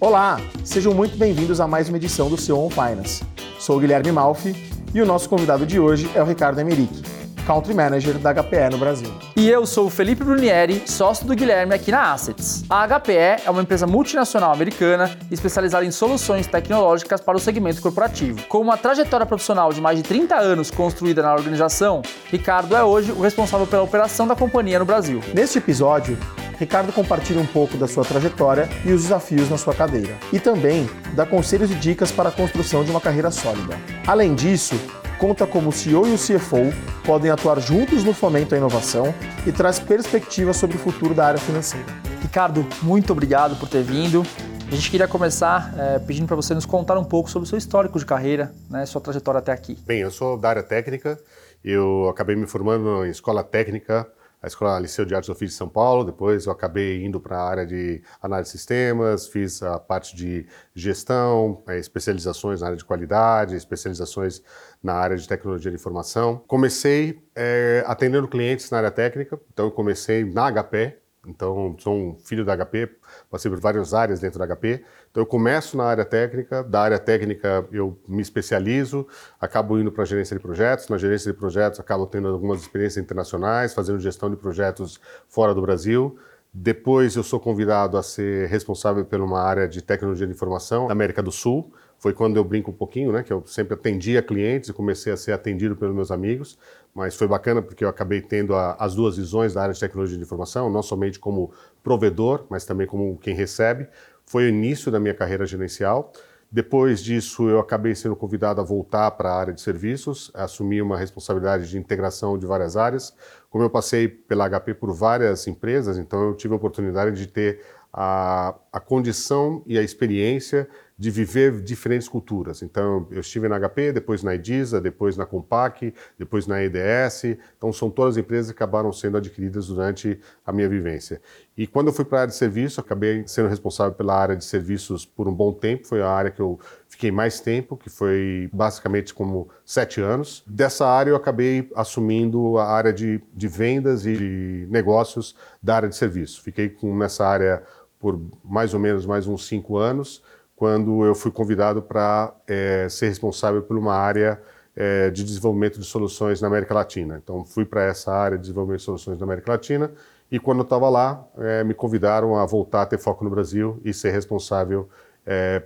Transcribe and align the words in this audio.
Olá, 0.00 0.40
sejam 0.62 0.94
muito 0.94 1.16
bem-vindos 1.16 1.60
a 1.60 1.66
mais 1.66 1.88
uma 1.88 1.96
edição 1.96 2.30
do 2.30 2.36
Seu 2.36 2.56
On 2.56 2.70
Finance. 2.70 3.24
Sou 3.58 3.76
o 3.78 3.80
Guilherme 3.80 4.12
Malfi 4.12 4.54
e 4.94 5.02
o 5.02 5.04
nosso 5.04 5.28
convidado 5.28 5.66
de 5.66 5.80
hoje 5.80 6.08
é 6.14 6.22
o 6.22 6.24
Ricardo 6.24 6.60
Emerick, 6.60 7.02
Country 7.48 7.72
Manager 7.72 8.18
da 8.18 8.34
HPE 8.34 8.68
no 8.72 8.76
Brasil. 8.76 9.10
E 9.34 9.48
eu 9.48 9.64
sou 9.64 9.86
o 9.86 9.90
Felipe 9.90 10.22
Brunieri, 10.22 10.82
sócio 10.84 11.26
do 11.26 11.34
Guilherme 11.34 11.74
aqui 11.74 11.90
na 11.90 12.12
Assets. 12.12 12.62
A 12.68 12.86
HPE 12.86 13.42
é 13.46 13.50
uma 13.50 13.62
empresa 13.62 13.86
multinacional 13.86 14.52
americana 14.52 15.16
especializada 15.30 15.86
em 15.86 15.90
soluções 15.90 16.46
tecnológicas 16.46 17.22
para 17.22 17.38
o 17.38 17.40
segmento 17.40 17.80
corporativo. 17.80 18.42
Com 18.48 18.58
uma 18.60 18.76
trajetória 18.76 19.24
profissional 19.24 19.72
de 19.72 19.80
mais 19.80 19.96
de 19.96 20.02
30 20.02 20.36
anos 20.36 20.70
construída 20.70 21.22
na 21.22 21.32
organização, 21.32 22.02
Ricardo 22.30 22.76
é 22.76 22.84
hoje 22.84 23.12
o 23.12 23.22
responsável 23.22 23.66
pela 23.66 23.82
operação 23.82 24.28
da 24.28 24.36
companhia 24.36 24.78
no 24.78 24.84
Brasil. 24.84 25.22
Neste 25.32 25.56
episódio, 25.56 26.18
Ricardo 26.58 26.92
compartilha 26.92 27.40
um 27.40 27.46
pouco 27.46 27.78
da 27.78 27.88
sua 27.88 28.04
trajetória 28.04 28.68
e 28.84 28.92
os 28.92 29.04
desafios 29.04 29.48
na 29.48 29.56
sua 29.56 29.72
cadeira. 29.72 30.14
E 30.32 30.38
também 30.38 30.86
dá 31.14 31.24
conselhos 31.24 31.70
e 31.70 31.74
dicas 31.74 32.10
para 32.10 32.28
a 32.28 32.32
construção 32.32 32.84
de 32.84 32.90
uma 32.90 33.00
carreira 33.00 33.30
sólida. 33.30 33.78
Além 34.06 34.34
disso, 34.34 34.74
conta 35.18 35.46
como 35.46 35.70
o 35.70 35.72
CEO 35.72 36.06
e 36.06 36.14
o 36.14 36.16
CFO 36.16 36.72
podem 37.04 37.30
atuar 37.30 37.60
juntos 37.60 38.04
no 38.04 38.14
fomento 38.14 38.54
à 38.54 38.58
inovação 38.58 39.12
e 39.46 39.50
traz 39.50 39.80
perspectivas 39.80 40.56
sobre 40.56 40.76
o 40.76 40.80
futuro 40.80 41.12
da 41.12 41.26
área 41.26 41.40
financeira. 41.40 41.86
Ricardo, 42.22 42.64
muito 42.82 43.12
obrigado 43.12 43.58
por 43.58 43.68
ter 43.68 43.82
vindo. 43.82 44.22
A 44.70 44.74
gente 44.74 44.90
queria 44.90 45.08
começar 45.08 45.74
é, 45.76 45.98
pedindo 45.98 46.26
para 46.26 46.36
você 46.36 46.54
nos 46.54 46.64
contar 46.64 46.96
um 46.98 47.04
pouco 47.04 47.28
sobre 47.30 47.46
o 47.46 47.48
seu 47.48 47.58
histórico 47.58 47.98
de 47.98 48.06
carreira, 48.06 48.52
né, 48.70 48.86
sua 48.86 49.00
trajetória 49.00 49.38
até 49.38 49.50
aqui. 49.50 49.76
Bem, 49.86 50.00
eu 50.00 50.10
sou 50.10 50.38
da 50.38 50.50
área 50.50 50.62
técnica, 50.62 51.18
eu 51.64 52.08
acabei 52.08 52.36
me 52.36 52.46
formando 52.46 53.04
em 53.04 53.10
escola 53.10 53.42
técnica 53.42 54.06
a 54.40 54.46
Escola 54.46 54.78
Liceu 54.78 55.04
de 55.04 55.14
Artes 55.14 55.26
do 55.26 55.32
Ofício 55.32 55.48
de 55.48 55.54
São 55.54 55.68
Paulo, 55.68 56.04
depois 56.04 56.46
eu 56.46 56.52
acabei 56.52 57.04
indo 57.04 57.20
para 57.20 57.38
a 57.38 57.48
área 57.48 57.66
de 57.66 58.02
análise 58.22 58.52
de 58.52 58.58
sistemas, 58.58 59.26
fiz 59.26 59.62
a 59.62 59.78
parte 59.78 60.14
de 60.14 60.46
gestão, 60.74 61.62
é, 61.66 61.78
especializações 61.78 62.60
na 62.60 62.68
área 62.68 62.76
de 62.76 62.84
qualidade, 62.84 63.56
especializações 63.56 64.42
na 64.82 64.94
área 64.94 65.16
de 65.16 65.26
tecnologia 65.26 65.70
de 65.70 65.76
informação. 65.76 66.42
Comecei 66.46 67.20
é, 67.34 67.82
atendendo 67.86 68.28
clientes 68.28 68.70
na 68.70 68.78
área 68.78 68.90
técnica, 68.90 69.40
então 69.52 69.66
eu 69.66 69.72
comecei 69.72 70.24
na 70.24 70.50
HP, 70.50 70.96
então, 71.28 71.76
sou 71.78 71.94
um 71.94 72.16
filho 72.18 72.44
da 72.44 72.56
HP, 72.56 72.90
passei 73.30 73.50
por 73.50 73.60
várias 73.60 73.92
áreas 73.92 74.18
dentro 74.18 74.38
da 74.38 74.46
HP. 74.46 74.82
Então, 75.10 75.22
eu 75.22 75.26
começo 75.26 75.76
na 75.76 75.84
área 75.84 76.04
técnica, 76.04 76.64
da 76.64 76.80
área 76.80 76.98
técnica 76.98 77.66
eu 77.70 77.98
me 78.08 78.22
especializo, 78.22 79.06
acabo 79.40 79.78
indo 79.78 79.92
para 79.92 80.02
a 80.02 80.06
gerência 80.06 80.34
de 80.36 80.42
projetos. 80.42 80.88
Na 80.88 80.96
gerência 80.96 81.30
de 81.32 81.38
projetos, 81.38 81.78
acabo 81.78 82.06
tendo 82.06 82.28
algumas 82.28 82.60
experiências 82.62 83.04
internacionais, 83.04 83.74
fazendo 83.74 84.00
gestão 84.00 84.30
de 84.30 84.36
projetos 84.36 84.98
fora 85.28 85.54
do 85.54 85.60
Brasil. 85.60 86.18
Depois, 86.52 87.14
eu 87.14 87.22
sou 87.22 87.38
convidado 87.38 87.98
a 87.98 88.02
ser 88.02 88.48
responsável 88.48 89.04
por 89.04 89.20
uma 89.20 89.40
área 89.40 89.68
de 89.68 89.82
tecnologia 89.82 90.26
de 90.26 90.32
informação 90.32 90.86
na 90.86 90.92
América 90.92 91.22
do 91.22 91.30
Sul 91.30 91.70
foi 91.98 92.12
quando 92.12 92.36
eu 92.36 92.44
brinco 92.44 92.70
um 92.70 92.74
pouquinho, 92.74 93.12
né? 93.12 93.22
Que 93.22 93.32
eu 93.32 93.42
sempre 93.44 93.74
atendia 93.74 94.22
clientes 94.22 94.70
e 94.70 94.72
comecei 94.72 95.12
a 95.12 95.16
ser 95.16 95.32
atendido 95.32 95.74
pelos 95.76 95.94
meus 95.94 96.10
amigos. 96.10 96.56
Mas 96.98 97.14
foi 97.14 97.28
bacana 97.28 97.62
porque 97.62 97.84
eu 97.84 97.88
acabei 97.88 98.20
tendo 98.20 98.56
a, 98.56 98.72
as 98.72 98.92
duas 98.92 99.16
visões 99.16 99.54
da 99.54 99.62
área 99.62 99.72
de 99.72 99.78
tecnologia 99.78 100.16
de 100.16 100.24
informação, 100.24 100.68
não 100.68 100.82
somente 100.82 101.16
como 101.16 101.52
provedor, 101.80 102.44
mas 102.50 102.64
também 102.64 102.88
como 102.88 103.16
quem 103.18 103.36
recebe. 103.36 103.86
Foi 104.26 104.46
o 104.46 104.48
início 104.48 104.90
da 104.90 104.98
minha 104.98 105.14
carreira 105.14 105.46
gerencial. 105.46 106.12
Depois 106.50 107.00
disso, 107.00 107.48
eu 107.48 107.60
acabei 107.60 107.94
sendo 107.94 108.16
convidado 108.16 108.60
a 108.60 108.64
voltar 108.64 109.12
para 109.12 109.30
a 109.30 109.38
área 109.38 109.54
de 109.54 109.60
serviços, 109.60 110.32
assumir 110.34 110.82
uma 110.82 110.98
responsabilidade 110.98 111.70
de 111.70 111.78
integração 111.78 112.36
de 112.36 112.46
várias 112.46 112.76
áreas. 112.76 113.14
Como 113.48 113.62
eu 113.62 113.70
passei 113.70 114.08
pela 114.08 114.48
HP 114.50 114.74
por 114.74 114.92
várias 114.92 115.46
empresas, 115.46 115.98
então 115.98 116.20
eu 116.20 116.34
tive 116.34 116.52
a 116.52 116.56
oportunidade 116.56 117.16
de 117.16 117.28
ter 117.28 117.60
a, 117.92 118.56
a 118.72 118.80
condição 118.80 119.62
e 119.66 119.78
a 119.78 119.82
experiência 119.82 120.68
de 120.98 121.12
viver 121.12 121.60
diferentes 121.62 122.08
culturas. 122.08 122.60
Então, 122.60 123.06
eu 123.12 123.20
estive 123.20 123.48
na 123.48 123.56
HP, 123.56 123.92
depois 123.92 124.24
na 124.24 124.34
Edisa, 124.34 124.80
depois 124.80 125.16
na 125.16 125.24
Compaq, 125.24 125.94
depois 126.18 126.48
na 126.48 126.60
EDS. 126.60 127.36
Então, 127.56 127.72
são 127.72 127.88
todas 127.88 128.16
empresas 128.16 128.50
que 128.50 128.56
acabaram 128.56 128.92
sendo 128.92 129.16
adquiridas 129.16 129.68
durante 129.68 130.18
a 130.44 130.52
minha 130.52 130.68
vivência. 130.68 131.22
E 131.56 131.68
quando 131.68 131.86
eu 131.86 131.92
fui 131.92 132.04
para 132.04 132.18
a 132.18 132.20
área 132.22 132.32
de 132.32 132.36
serviço, 132.36 132.80
acabei 132.80 133.22
sendo 133.28 133.48
responsável 133.48 133.94
pela 133.94 134.12
área 134.12 134.34
de 134.34 134.44
serviços 134.44 135.06
por 135.06 135.28
um 135.28 135.32
bom 135.32 135.52
tempo. 135.52 135.86
Foi 135.86 136.02
a 136.02 136.10
área 136.10 136.32
que 136.32 136.40
eu 136.40 136.58
fiquei 136.88 137.12
mais 137.12 137.38
tempo, 137.38 137.76
que 137.76 137.88
foi 137.88 138.50
basicamente 138.52 139.14
como 139.14 139.48
sete 139.64 140.00
anos. 140.00 140.42
Dessa 140.48 140.84
área, 140.84 141.12
eu 141.12 141.16
acabei 141.16 141.70
assumindo 141.76 142.58
a 142.58 142.64
área 142.64 142.92
de, 142.92 143.22
de 143.32 143.46
vendas 143.46 144.04
e 144.04 144.16
de 144.16 144.66
negócios 144.68 145.36
da 145.62 145.76
área 145.76 145.88
de 145.88 145.94
serviço. 145.94 146.42
Fiquei 146.42 146.68
com, 146.68 146.96
nessa 146.96 147.24
área 147.24 147.62
por 148.00 148.20
mais 148.44 148.74
ou 148.74 148.80
menos 148.80 149.04
mais 149.06 149.26
uns 149.26 149.46
cinco 149.46 149.76
anos 149.76 150.22
quando 150.58 151.04
eu 151.04 151.14
fui 151.14 151.30
convidado 151.30 151.80
para 151.80 152.34
é, 152.44 152.88
ser 152.90 153.06
responsável 153.06 153.62
por 153.62 153.78
uma 153.78 153.94
área 153.94 154.42
é, 154.74 155.08
de 155.08 155.22
desenvolvimento 155.22 155.78
de 155.78 155.86
soluções 155.86 156.40
na 156.40 156.48
América 156.48 156.74
Latina. 156.74 157.20
Então, 157.22 157.44
fui 157.44 157.64
para 157.64 157.84
essa 157.84 158.12
área 158.12 158.36
de 158.36 158.42
desenvolvimento 158.42 158.80
de 158.80 158.84
soluções 158.84 159.20
na 159.20 159.24
América 159.24 159.52
Latina 159.52 159.92
e, 160.28 160.40
quando 160.40 160.58
eu 160.58 160.64
estava 160.64 160.88
lá, 160.90 161.24
é, 161.38 161.62
me 161.62 161.74
convidaram 161.74 162.36
a 162.36 162.44
voltar 162.44 162.82
a 162.82 162.86
ter 162.86 162.98
foco 162.98 163.22
no 163.22 163.30
Brasil 163.30 163.80
e 163.84 163.94
ser 163.94 164.10
responsável 164.10 164.88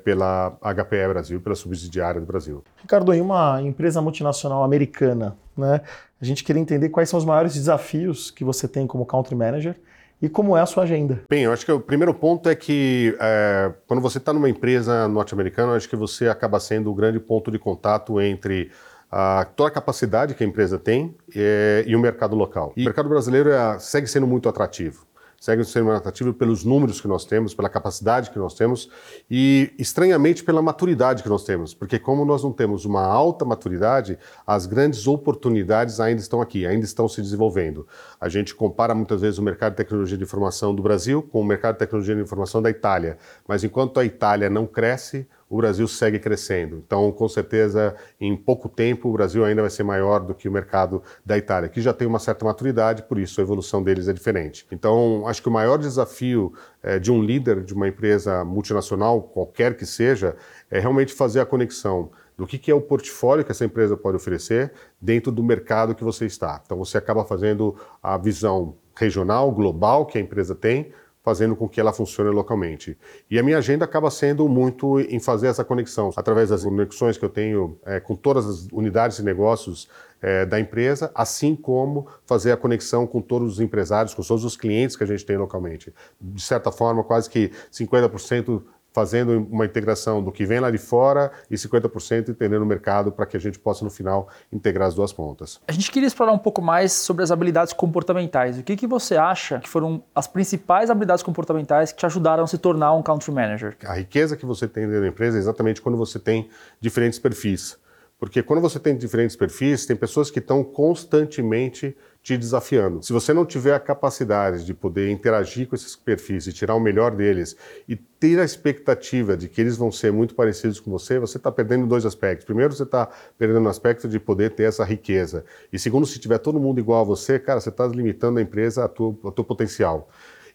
pela 0.05 0.59
HPE 0.61 1.07
Brasil, 1.09 1.41
pela 1.41 1.55
subsidiária 1.55 2.21
do 2.21 2.27
Brasil. 2.27 2.65
Ricardo, 2.79 3.15
em 3.15 3.21
uma 3.21 3.63
empresa 3.63 4.03
multinacional 4.03 4.65
americana, 4.65 5.37
né, 5.57 5.83
a 6.21 6.25
gente 6.25 6.43
queria 6.43 6.61
entender 6.61 6.89
quais 6.89 7.09
são 7.09 7.17
os 7.17 7.25
maiores 7.25 7.55
desafios 7.55 8.29
que 8.29 8.43
você 8.43 8.67
tem 8.67 8.89
como 8.89 9.07
country 9.07 9.37
manager 9.37 9.77
e 10.23 10.29
como 10.29 10.57
é 10.57 10.61
a 10.61 10.67
sua 10.67 10.85
agenda? 10.85 11.25
Bem, 11.29 11.43
eu 11.43 11.53
acho 11.53 11.67
que 11.67 11.73
o 11.73 11.81
primeiro 11.81 12.15
ponto 12.15 12.49
é 12.49 12.55
que 12.55 13.17
é, 13.21 13.73
quando 13.89 14.01
você 14.01 14.19
está 14.19 14.33
numa 14.33 14.49
empresa 14.49 15.09
norte-americana, 15.09 15.75
acho 15.75 15.89
que 15.89 15.97
você 15.97 16.29
acaba 16.29 16.61
sendo 16.61 16.91
o 16.91 16.95
grande 16.95 17.19
ponto 17.19 17.51
de 17.51 17.59
contato 17.59 18.21
entre 18.21 18.71
a, 19.11 19.45
toda 19.57 19.69
a 19.69 19.73
capacidade 19.73 20.35
que 20.35 20.45
a 20.45 20.47
empresa 20.47 20.79
tem 20.79 21.17
é, 21.35 21.83
e 21.87 21.97
o 21.97 21.99
mercado 21.99 22.37
local. 22.37 22.73
E 22.77 22.83
o 22.83 22.85
mercado 22.85 23.09
brasileiro 23.09 23.51
é, 23.51 23.79
segue 23.81 24.07
sendo 24.07 24.27
muito 24.27 24.49
atrativo 24.49 25.05
segue 25.43 25.65
sendo 25.65 25.91
atrativo 25.91 26.33
pelos 26.33 26.63
números 26.63 27.01
que 27.01 27.09
nós 27.09 27.25
temos, 27.25 27.53
pela 27.53 27.69
capacidade 27.69 28.31
que 28.31 28.39
nós 28.39 28.55
temos 28.55 28.89
e, 29.29 29.75
estranhamente, 29.77 30.45
pela 30.45 30.63
maturidade 30.63 31.21
que 31.21 31.29
nós 31.29 31.43
temos. 31.43 31.75
Porque, 31.75 31.99
como 31.99 32.25
nós 32.25 32.45
não 32.45 32.53
temos 32.53 32.85
uma 32.85 33.05
alta 33.05 33.45
maturidade, 33.45 34.17
as 34.47 34.67
grandes 34.67 35.09
oportunidades 35.09 35.99
ainda 35.99 36.21
estão 36.21 36.41
aqui, 36.41 36.65
ainda 36.65 36.85
estão 36.85 37.09
se 37.09 37.21
desenvolvendo. 37.21 37.89
A 38.21 38.29
gente 38.29 38.55
compara 38.55 38.95
muitas 38.95 39.21
vezes 39.21 39.41
o 39.41 39.43
mercado 39.43 39.73
de 39.73 39.79
tecnologia 39.79 40.17
de 40.17 40.23
informação 40.23 40.73
do 40.73 40.81
Brasil 40.81 41.21
com 41.21 41.41
o 41.41 41.45
mercado 41.45 41.75
de 41.75 41.81
tecnologia 41.81 42.15
de 42.15 42.23
informação 42.23 42.63
da 42.63 42.71
Itália. 42.71 43.19
Mas 43.49 43.65
enquanto 43.65 43.99
a 43.99 44.05
Itália 44.05 44.49
não 44.49 44.65
cresce, 44.65 45.27
o 45.53 45.57
Brasil 45.59 45.87
segue 45.87 46.19
crescendo. 46.19 46.83
Então, 46.87 47.13
com 47.13 47.29
certeza, 47.29 47.95
em 48.19 48.35
pouco 48.35 48.71
tempo, 48.71 49.11
o 49.11 49.13
Brasil 49.13 49.45
ainda 49.45 49.61
vai 49.61 49.71
ser 49.71 49.83
maior 49.83 50.21
do 50.21 50.35
que 50.35 50.49
o 50.49 50.53
mercado 50.53 51.03
da 51.27 51.37
Itália, 51.37 51.69
que 51.69 51.79
já 51.79 51.93
tem 51.93 52.09
uma 52.09 52.19
certa 52.19 52.43
maturidade, 52.43 53.03
por 53.03 53.19
isso 53.19 53.39
a 53.39 53.45
evolução 53.45 53.83
deles 53.83 54.09
é 54.09 54.15
diferente. 54.15 54.67
Então, 54.73 55.29
acho 55.29 55.43
que 55.43 55.51
o 55.51 55.53
maior 55.53 55.77
desafio 55.77 56.55
é, 56.83 56.99
de 56.99 57.13
um 57.13 57.23
líder 57.23 57.63
de 57.65 57.75
uma 57.75 57.87
empresa 57.87 58.43
multinacional, 58.47 59.21
qualquer 59.21 59.77
que 59.77 59.85
seja, 59.85 60.35
é 60.71 60.81
realmente 60.81 61.13
fazer 61.13 61.41
a 61.41 61.45
conexão 61.45 62.11
do 62.35 62.47
que, 62.47 62.57
que 62.57 62.71
é 62.71 62.75
o 62.75 62.81
portfólio 62.81 63.45
que 63.45 63.53
essa 63.53 63.67
empresa 63.67 63.95
pode 63.95 64.17
oferecer 64.17 64.73
dentro 64.99 65.31
do 65.31 65.45
mercado 65.45 65.95
que 65.95 66.03
você 66.03 66.25
está. 66.25 66.63
Então, 66.65 66.79
você 66.79 66.97
acaba 66.97 67.27
fazendo 67.27 67.77
a 68.03 68.17
visão 68.17 68.75
regional, 68.97 69.53
global 69.53 70.07
que 70.07 70.17
a 70.17 70.21
empresa 70.21 70.55
tem, 70.55 70.93
fazendo 71.23 71.55
com 71.55 71.69
que 71.69 71.81
ela 71.81 71.93
funcione 71.93 72.31
localmente. 72.31 72.99
E 73.31 73.39
a 73.39 73.43
minha 73.43 73.59
agenda 73.59 73.85
acaba 73.85 74.11
sendo 74.11 74.49
muito 74.49 74.99
em 75.01 75.21
fazer 75.21 75.47
essa 75.47 75.65
conexão, 75.65 76.11
através 76.17 76.51
das 76.51 76.65
conexões 76.65 77.17
que 77.17 77.25
eu 77.25 77.29
tenho 77.29 77.79
é, 77.85 78.01
com 78.01 78.17
todas 78.17 78.47
as 78.47 78.67
unidades 78.73 79.19
de 79.19 79.23
negócios 79.23 79.89
é, 80.21 80.45
da 80.45 80.59
empresa, 80.59 81.11
assim 81.15 81.55
como 81.55 82.07
fazer 82.27 82.53
a 82.53 82.57
conexão 82.57 83.07
com 83.07 83.21
todos 83.21 83.55
os 83.55 83.61
empresários, 83.61 84.15
com 84.15 84.23
todos 84.23 84.45
os 84.45 84.57
clientes 84.57 84.97
que 84.97 85.05
a 85.05 85.07
gente 85.07 85.25
tem 85.25 85.37
localmente. 85.37 85.93
De 86.21 86.43
certa 86.43 86.73
forma, 86.73 87.05
quase 87.05 87.31
que 87.31 87.53
50% 87.73 88.63
fazendo 88.93 89.47
uma 89.51 89.65
integração 89.65 90.23
do 90.23 90.31
que 90.31 90.45
vem 90.45 90.61
lá 90.61 90.71
de 90.71 90.79
fora 90.79 91.33
e 91.51 91.55
50% 91.55 92.29
entendendo 92.29 92.63
o 92.63 92.67
mercado 92.67 93.11
para 93.11 93.27
que 93.27 93.37
a 93.37 93.41
gente 93.41 93.59
possa, 93.59 93.85
no 93.85 93.91
final, 93.91 94.29
integrar 94.53 94.89
as 94.89 94.95
duas 94.95 95.13
pontas. 95.13 95.61
A 95.67 95.73
gente 95.73 95.91
queria 95.91 96.07
explorar 96.07 96.33
um 96.33 96.39
pouco 96.39 96.61
mais 96.61 96.93
sobre 96.93 97.23
as 97.23 97.31
habilidades 97.31 97.73
comportamentais. 97.73 98.59
O 98.59 98.63
que, 98.63 98.77
que 98.77 98.87
você 98.87 99.17
acha 99.17 99.61
que 99.61 99.69
foram 99.69 100.03
as 100.15 100.27
principais 100.27 100.91
habilidades 100.91 101.23
comportamentais 101.23 101.93
que 101.93 101.99
te 101.99 102.07
ajudaram 102.07 102.45
a 102.45 102.47
se 102.47 102.59
tornar 102.59 102.93
um 102.95 103.03
country 103.03 103.33
manager? 103.33 103.77
A 103.85 103.95
riqueza 103.95 104.37
que 104.37 104.45
você 104.45 104.69
tem 104.69 104.87
dentro 104.87 105.03
da 105.03 105.09
empresa 105.09 105.39
é 105.39 105.41
exatamente 105.41 105.81
quando 105.81 105.97
você 105.97 106.19
tem 106.19 106.49
diferentes 106.81 107.19
perfis. 107.19 107.81
Porque 108.19 108.41
quando 108.41 108.61
você 108.61 108.79
tem 108.79 108.97
diferentes 108.97 109.35
perfis, 109.35 109.85
tem 109.85 109.97
pessoas 109.97 110.31
que 110.31 110.39
estão 110.39 110.63
constantemente 110.63 111.97
te 112.23 112.37
desafiando. 112.37 113.03
Se 113.03 113.13
você 113.13 113.33
não 113.35 113.45
tiver 113.45 113.75
a 113.75 113.81
capacidade 113.81 114.65
de 114.65 114.73
poder 114.73 115.11
interagir 115.11 115.67
com 115.67 115.75
esses 115.75 115.97
perfis 115.97 116.47
e 116.47 116.53
tirar 116.53 116.77
o 116.77 116.81
melhor 116.81 117.11
deles 117.11 117.57
e 117.89 117.97
ter 117.97 118.39
a 118.39 118.45
expectativa 118.45 119.37
de 119.37 119.49
que 119.49 119.61
eles 119.61 119.77
vão 119.77 119.91
ser 119.91 120.13
muito 120.13 120.33
parecidos 120.35 120.79
com 120.79 120.89
você, 120.91 121.19
você 121.19 121.37
está 121.37 121.51
perdendo 121.51 121.85
dois 121.85 122.07
aspectos. 122.07 122.47
Primeiro, 122.47 122.73
você 122.73 122.85
está 122.85 123.09
perdendo 123.37 123.67
o 123.67 123.69
aspecto 123.69 124.09
de 124.09 124.21
poder 124.21 124.51
ter 124.51 124.65
essa 124.65 124.85
riqueza. 124.85 125.45
E 125.73 125.79
segundo, 125.79 126.07
se 126.07 126.21
tiver 126.21 126.39
todo 126.39 126.61
mundo 126.61 126.79
igual 126.79 127.01
a 127.01 127.05
você, 127.05 127.41
cara, 127.41 127.61
você 127.61 127.71
está 127.71 127.87
limitando 127.89 128.39
a 128.39 128.43
empresa 128.43 128.85
a 128.85 128.89
tua, 128.89 129.17
a 129.25 129.31
tua 129.33 129.45
potencial. 129.45 130.09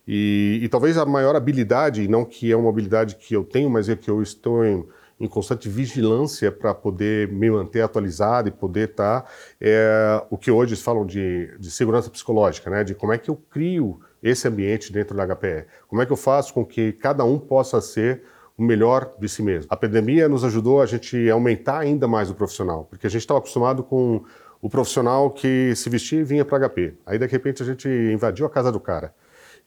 E, 0.07 0.61
e, 0.63 0.69
talvez 0.69 0.97
a 0.97 1.05
maior 1.05 1.35
habilidade, 1.35 2.07
não 2.07 2.23
que 2.23 2.49
é 2.49 2.55
uma 2.55 2.69
habilidade 2.69 3.17
que 3.17 3.33
eu 3.33 3.43
tenho, 3.43 3.69
mas 3.69 3.89
é 3.89 3.95
que 3.95 4.09
eu 4.09 4.21
estou 4.21 4.63
em, 4.63 4.87
em 5.19 5.27
constante 5.27 5.67
vigilância 5.67 6.51
para 6.51 6.73
poder 6.73 7.27
me 7.31 7.49
manter 7.49 7.81
atualizado 7.81 8.49
e 8.49 8.51
poder 8.51 8.89
estar, 8.89 9.21
tá, 9.21 9.29
é 9.59 10.23
o 10.29 10.37
que 10.37 10.51
hoje 10.51 10.75
falam 10.75 11.05
de, 11.05 11.57
de 11.57 11.71
segurança 11.71 12.09
psicológica, 12.09 12.69
né? 12.69 12.83
de 12.83 12.93
como 12.93 13.13
é 13.13 13.17
que 13.17 13.29
eu 13.29 13.35
crio 13.35 13.99
esse 14.21 14.47
ambiente 14.47 14.91
dentro 14.91 15.15
da 15.15 15.25
HPE, 15.25 15.65
como 15.87 16.01
é 16.01 16.05
que 16.05 16.11
eu 16.11 16.17
faço 16.17 16.53
com 16.53 16.65
que 16.65 16.91
cada 16.93 17.23
um 17.23 17.39
possa 17.39 17.81
ser 17.81 18.23
o 18.57 18.63
melhor 18.63 19.13
de 19.19 19.29
si 19.29 19.43
mesmo. 19.43 19.67
A 19.69 19.77
pandemia 19.77 20.27
nos 20.27 20.43
ajudou 20.43 20.81
a 20.81 20.85
gente 20.85 21.29
aumentar 21.29 21.79
ainda 21.79 22.07
mais 22.07 22.29
o 22.29 22.35
profissional, 22.35 22.85
porque 22.89 23.05
a 23.05 23.09
gente 23.09 23.21
estava 23.21 23.39
acostumado 23.39 23.83
com 23.83 24.23
o 24.59 24.69
profissional 24.69 25.29
que 25.29 25.75
se 25.75 25.89
vestia 25.89 26.19
e 26.19 26.23
vinha 26.23 26.43
para 26.43 26.67
HP. 26.67 26.95
Aí, 27.05 27.19
de 27.19 27.27
repente, 27.27 27.61
a 27.61 27.65
gente 27.65 27.87
invadiu 27.87 28.45
a 28.45 28.49
casa 28.49 28.71
do 28.71 28.79
cara. 28.79 29.13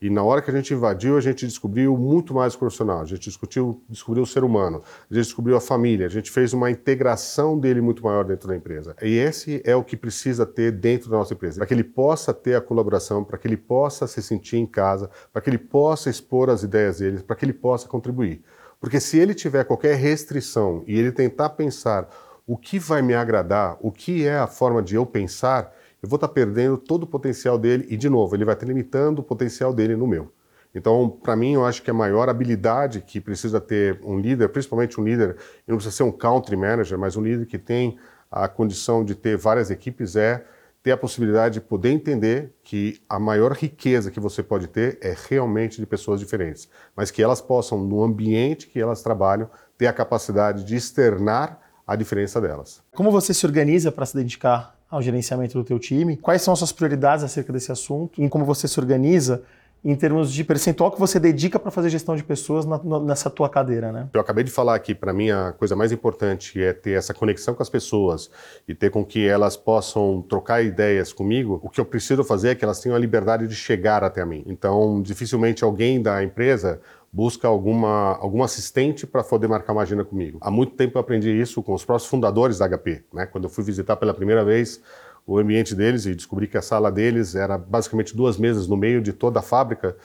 E 0.01 0.09
na 0.09 0.23
hora 0.23 0.41
que 0.41 0.49
a 0.49 0.53
gente 0.53 0.73
invadiu, 0.73 1.15
a 1.15 1.21
gente 1.21 1.45
descobriu 1.45 1.95
muito 1.95 2.33
mais 2.33 2.55
profissional. 2.55 3.01
A 3.01 3.05
gente 3.05 3.21
discutiu, 3.21 3.83
descobriu 3.87 4.23
o 4.23 4.25
ser 4.25 4.43
humano, 4.43 4.81
a 5.09 5.13
gente 5.13 5.25
descobriu 5.25 5.55
a 5.55 5.61
família, 5.61 6.07
a 6.07 6.09
gente 6.09 6.31
fez 6.31 6.53
uma 6.53 6.71
integração 6.71 7.59
dele 7.59 7.81
muito 7.81 8.03
maior 8.03 8.25
dentro 8.25 8.47
da 8.47 8.55
empresa. 8.55 8.95
E 8.99 9.15
esse 9.15 9.61
é 9.63 9.75
o 9.75 9.83
que 9.83 9.95
precisa 9.95 10.43
ter 10.43 10.71
dentro 10.71 11.07
da 11.11 11.17
nossa 11.17 11.35
empresa, 11.35 11.57
para 11.57 11.67
que 11.67 11.73
ele 11.75 11.83
possa 11.83 12.33
ter 12.33 12.55
a 12.55 12.61
colaboração, 12.61 13.23
para 13.23 13.37
que 13.37 13.47
ele 13.47 13.57
possa 13.57 14.07
se 14.07 14.23
sentir 14.23 14.57
em 14.57 14.65
casa, 14.65 15.07
para 15.31 15.39
que 15.39 15.51
ele 15.51 15.59
possa 15.59 16.09
expor 16.09 16.49
as 16.49 16.63
ideias 16.63 16.97
dele, 16.97 17.19
para 17.21 17.35
que 17.35 17.45
ele 17.45 17.53
possa 17.53 17.87
contribuir. 17.87 18.41
Porque 18.79 18.99
se 18.99 19.19
ele 19.19 19.35
tiver 19.35 19.65
qualquer 19.65 19.95
restrição 19.97 20.83
e 20.87 20.97
ele 20.97 21.11
tentar 21.11 21.49
pensar 21.49 22.09
o 22.47 22.57
que 22.57 22.79
vai 22.79 23.03
me 23.03 23.13
agradar, 23.13 23.77
o 23.79 23.91
que 23.91 24.25
é 24.25 24.39
a 24.39 24.47
forma 24.47 24.81
de 24.81 24.95
eu 24.95 25.05
pensar, 25.05 25.71
eu 26.01 26.09
vou 26.09 26.17
estar 26.17 26.27
perdendo 26.29 26.77
todo 26.77 27.03
o 27.03 27.07
potencial 27.07 27.57
dele 27.57 27.85
e, 27.89 27.95
de 27.95 28.09
novo, 28.09 28.35
ele 28.35 28.45
vai 28.45 28.55
estar 28.55 28.65
limitando 28.65 29.21
o 29.21 29.23
potencial 29.23 29.73
dele 29.73 29.95
no 29.95 30.07
meu. 30.07 30.31
Então, 30.73 31.09
para 31.09 31.35
mim, 31.35 31.53
eu 31.53 31.65
acho 31.65 31.83
que 31.83 31.91
a 31.91 31.93
maior 31.93 32.29
habilidade 32.29 33.01
que 33.01 33.19
precisa 33.19 33.59
ter 33.59 33.99
um 34.03 34.17
líder, 34.17 34.49
principalmente 34.49 34.99
um 34.99 35.03
líder, 35.03 35.35
não 35.67 35.75
precisa 35.75 35.95
ser 35.95 36.03
um 36.03 36.11
country 36.11 36.55
manager, 36.55 36.97
mas 36.97 37.17
um 37.17 37.21
líder 37.21 37.45
que 37.45 37.57
tem 37.57 37.97
a 38.31 38.47
condição 38.47 39.03
de 39.03 39.13
ter 39.13 39.35
várias 39.35 39.69
equipes, 39.69 40.15
é 40.15 40.45
ter 40.81 40.91
a 40.91 40.97
possibilidade 40.97 41.55
de 41.55 41.61
poder 41.61 41.91
entender 41.91 42.55
que 42.63 43.01
a 43.07 43.19
maior 43.19 43.51
riqueza 43.51 44.09
que 44.09 44.19
você 44.19 44.41
pode 44.41 44.67
ter 44.67 44.97
é 45.01 45.15
realmente 45.29 45.79
de 45.79 45.85
pessoas 45.85 46.19
diferentes, 46.19 46.67
mas 46.95 47.11
que 47.11 47.21
elas 47.21 47.41
possam, 47.41 47.77
no 47.79 48.03
ambiente 48.03 48.67
que 48.67 48.79
elas 48.79 49.03
trabalham, 49.03 49.49
ter 49.77 49.87
a 49.87 49.93
capacidade 49.93 50.63
de 50.63 50.75
externar 50.75 51.59
a 51.85 51.95
diferença 51.95 52.39
delas. 52.39 52.81
Como 52.95 53.11
você 53.11 53.33
se 53.33 53.45
organiza 53.45 53.91
para 53.91 54.05
se 54.05 54.15
dedicar 54.15 54.80
ao 54.91 55.01
gerenciamento 55.01 55.57
do 55.57 55.63
teu 55.63 55.79
time? 55.79 56.17
Quais 56.17 56.41
são 56.41 56.51
as 56.51 56.59
suas 56.59 56.73
prioridades 56.73 57.23
acerca 57.23 57.53
desse 57.53 57.71
assunto? 57.71 58.21
E 58.21 58.27
como 58.27 58.43
você 58.43 58.67
se 58.67 58.77
organiza 58.77 59.41
em 59.83 59.95
termos 59.95 60.31
de 60.31 60.43
percentual 60.43 60.91
que 60.91 60.99
você 60.99 61.19
dedica 61.19 61.57
para 61.57 61.71
fazer 61.71 61.89
gestão 61.89 62.15
de 62.15 62.23
pessoas 62.23 62.65
na, 62.65 62.79
nessa 62.99 63.29
tua 63.29 63.49
cadeira, 63.49 63.91
né? 63.91 64.07
Eu 64.13 64.21
acabei 64.21 64.43
de 64.43 64.51
falar 64.51 64.75
aqui, 64.75 64.93
para 64.93 65.11
mim 65.11 65.31
a 65.31 65.53
coisa 65.53 65.75
mais 65.75 65.91
importante 65.91 66.61
é 66.61 66.71
ter 66.71 66.91
essa 66.91 67.13
conexão 67.13 67.55
com 67.55 67.63
as 67.63 67.69
pessoas 67.69 68.29
e 68.67 68.75
ter 68.75 68.91
com 68.91 69.03
que 69.03 69.27
elas 69.27 69.57
possam 69.57 70.21
trocar 70.21 70.63
ideias 70.63 71.11
comigo. 71.11 71.59
O 71.63 71.69
que 71.69 71.81
eu 71.81 71.85
preciso 71.85 72.23
fazer 72.23 72.49
é 72.49 72.55
que 72.55 72.63
elas 72.63 72.79
tenham 72.79 72.95
a 72.95 72.99
liberdade 72.99 73.47
de 73.47 73.55
chegar 73.55 74.03
até 74.03 74.23
mim. 74.23 74.43
Então, 74.45 75.01
dificilmente 75.01 75.63
alguém 75.63 75.99
da 75.99 76.23
empresa 76.23 76.79
busca 77.11 77.47
alguma, 77.47 78.15
algum 78.17 78.41
assistente 78.41 79.05
para 79.05 79.23
poder 79.23 79.47
marcar 79.47 79.73
uma 79.73 79.81
agenda 79.81 80.05
comigo. 80.05 80.37
Há 80.41 80.49
muito 80.49 80.75
tempo 80.75 80.97
eu 80.97 81.01
aprendi 81.01 81.29
isso 81.29 81.61
com 81.61 81.73
os 81.73 81.83
próprios 81.83 82.09
fundadores 82.09 82.59
da 82.59 82.69
HP. 82.69 83.03
Né? 83.13 83.25
Quando 83.25 83.45
eu 83.45 83.49
fui 83.49 83.63
visitar 83.63 83.97
pela 83.97 84.13
primeira 84.13 84.45
vez 84.45 84.81
o 85.27 85.37
ambiente 85.37 85.75
deles 85.75 86.05
e 86.05 86.15
descobri 86.15 86.47
que 86.47 86.57
a 86.57 86.61
sala 86.61 86.91
deles 86.91 87.35
era 87.35 87.57
basicamente 87.57 88.15
duas 88.15 88.37
mesas 88.37 88.67
no 88.67 88.77
meio 88.77 89.01
de 89.01 89.13
toda 89.13 89.39
a 89.39 89.41
fábrica, 89.41 89.95